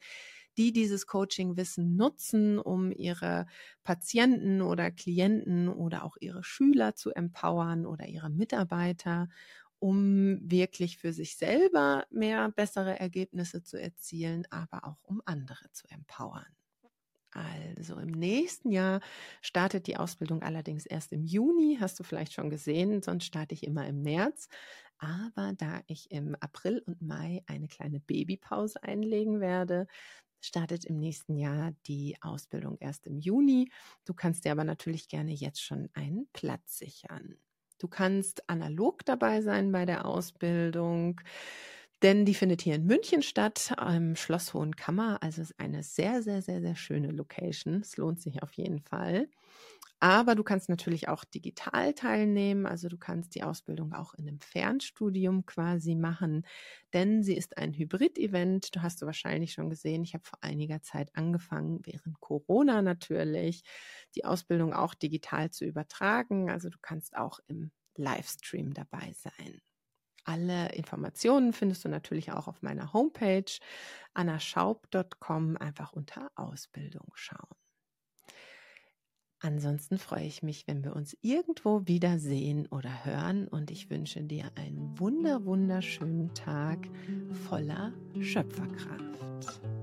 die 0.60 0.74
dieses 0.74 1.08
Coaching-Wissen 1.08 1.96
nutzen, 1.96 2.60
um 2.60 2.92
ihre 2.92 3.48
Patienten 3.84 4.62
oder 4.62 4.92
Klienten 4.92 5.70
oder 5.70 6.04
auch 6.04 6.18
ihre 6.20 6.44
Schüler 6.44 6.96
zu 6.96 7.12
empowern 7.12 7.86
oder 7.88 8.08
ihre 8.08 8.30
Mitarbeiter, 8.30 9.30
um 9.80 10.40
wirklich 10.52 10.98
für 10.98 11.14
sich 11.14 11.38
selber 11.38 12.06
mehr 12.12 12.52
bessere 12.52 13.00
Ergebnisse 13.00 13.64
zu 13.64 13.78
erzielen, 13.82 14.46
aber 14.52 14.86
auch 14.86 14.98
um 15.04 15.22
andere 15.26 15.72
zu 15.72 15.88
empowern. 15.90 16.46
Also 17.32 17.98
im 18.00 18.10
nächsten 18.10 18.72
Jahr 18.72 19.02
startet 19.42 19.86
die 19.86 19.98
Ausbildung 19.98 20.42
allerdings 20.42 20.86
erst 20.88 21.14
im 21.14 21.24
Juni, 21.26 21.78
hast 21.80 22.00
du 22.00 22.04
vielleicht 22.04 22.34
schon 22.34 22.50
gesehen, 22.50 23.04
sonst 23.04 23.26
starte 23.26 23.54
ich 23.54 23.64
immer 23.64 23.88
im 23.88 24.02
März. 24.02 24.50
Aber 24.98 25.54
da 25.56 25.82
ich 25.88 26.10
im 26.12 26.36
April 26.40 26.82
und 26.86 27.02
Mai 27.02 27.44
eine 27.46 27.68
kleine 27.68 28.00
Babypause 28.00 28.82
einlegen 28.84 29.40
werde, 29.42 29.88
startet 30.42 30.86
im 30.86 30.98
nächsten 30.98 31.38
Jahr 31.38 31.74
die 31.88 32.16
Ausbildung 32.22 32.78
erst 32.80 33.08
im 33.08 33.18
Juni. 33.18 33.72
Du 34.06 34.14
kannst 34.14 34.46
dir 34.46 34.52
aber 34.52 34.64
natürlich 34.64 35.08
gerne 35.08 35.32
jetzt 35.32 35.62
schon 35.62 35.90
einen 35.94 36.28
Platz 36.34 36.78
sichern. 36.78 37.38
Du 37.80 37.88
kannst 37.88 38.50
analog 38.50 39.06
dabei 39.06 39.42
sein 39.42 39.72
bei 39.72 39.86
der 39.86 40.06
Ausbildung 40.06 41.22
denn 42.02 42.26
die 42.26 42.34
findet 42.34 42.62
hier 42.62 42.76
in 42.76 42.86
München 42.86 43.22
statt, 43.22 43.74
im 43.88 44.16
Schloss 44.16 44.54
Hohenkammer. 44.54 45.22
Also 45.22 45.42
ist 45.42 45.60
eine 45.60 45.84
sehr, 45.84 46.22
sehr, 46.24 46.42
sehr, 46.42 46.62
sehr 46.62 46.76
schöne 46.76 47.12
Location. 47.12 47.82
Es 47.82 47.98
lohnt 47.98 48.22
sich 48.22 48.42
auf 48.44 48.54
jeden 48.54 48.80
Fall. 48.82 49.28
Aber 50.02 50.36
du 50.36 50.44
kannst 50.44 50.70
natürlich 50.70 51.10
auch 51.10 51.26
digital 51.26 51.94
teilnehmen. 51.94 52.66
Also 52.66 52.88
du 52.90 52.98
kannst 52.98 53.36
die 53.36 53.44
Ausbildung 53.44 53.94
auch 53.94 54.14
in 54.16 54.28
einem 54.28 54.40
Fernstudium 54.40 55.46
quasi 55.46 55.96
machen, 55.96 56.46
denn 56.94 57.24
sie 57.24 57.36
ist 57.36 57.58
ein 57.58 57.74
Hybrid-Event. 57.74 58.76
Du 58.76 58.82
hast 58.82 59.02
du 59.02 59.06
wahrscheinlich 59.06 59.54
schon 59.54 59.70
gesehen. 59.70 60.04
Ich 60.04 60.14
habe 60.14 60.24
vor 60.26 60.40
einiger 60.42 60.82
Zeit 60.82 61.12
angefangen, 61.16 61.82
während 61.84 62.20
Corona 62.22 62.82
natürlich, 62.82 63.64
die 64.16 64.26
Ausbildung 64.26 64.74
auch 64.74 64.94
digital 64.96 65.52
zu 65.52 65.66
übertragen. 65.66 66.50
Also 66.50 66.70
du 66.70 66.78
kannst 66.82 67.16
auch 67.18 67.40
im 67.48 67.72
Livestream 67.98 68.74
dabei 68.74 69.14
sein. 69.18 69.62
Alle 70.30 70.70
Informationen 70.74 71.54
findest 71.54 71.84
du 71.86 71.90
natürlich 71.90 72.32
auch 72.32 72.48
auf 72.48 72.62
meiner 72.62 72.94
Homepage 72.94 73.52
annaschaub.com 74.14 75.58
einfach 75.58 75.92
unter 75.94 76.30
Ausbildung 76.36 77.08
schauen. 77.16 77.58
Ansonsten 79.40 79.98
freue 79.98 80.26
ich 80.26 80.44
mich, 80.44 80.68
wenn 80.68 80.84
wir 80.84 80.96
uns 80.96 81.18
irgendwo 81.22 81.88
wiedersehen 81.88 82.68
oder 82.68 83.06
hören 83.06 83.48
und 83.48 83.72
ich 83.72 83.90
wünsche 83.90 84.22
dir 84.22 84.52
einen 84.54 85.00
wunder 85.00 85.46
wunderschönen 85.46 86.32
Tag 86.36 86.88
voller 87.50 87.92
Schöpferkraft. 88.20 89.79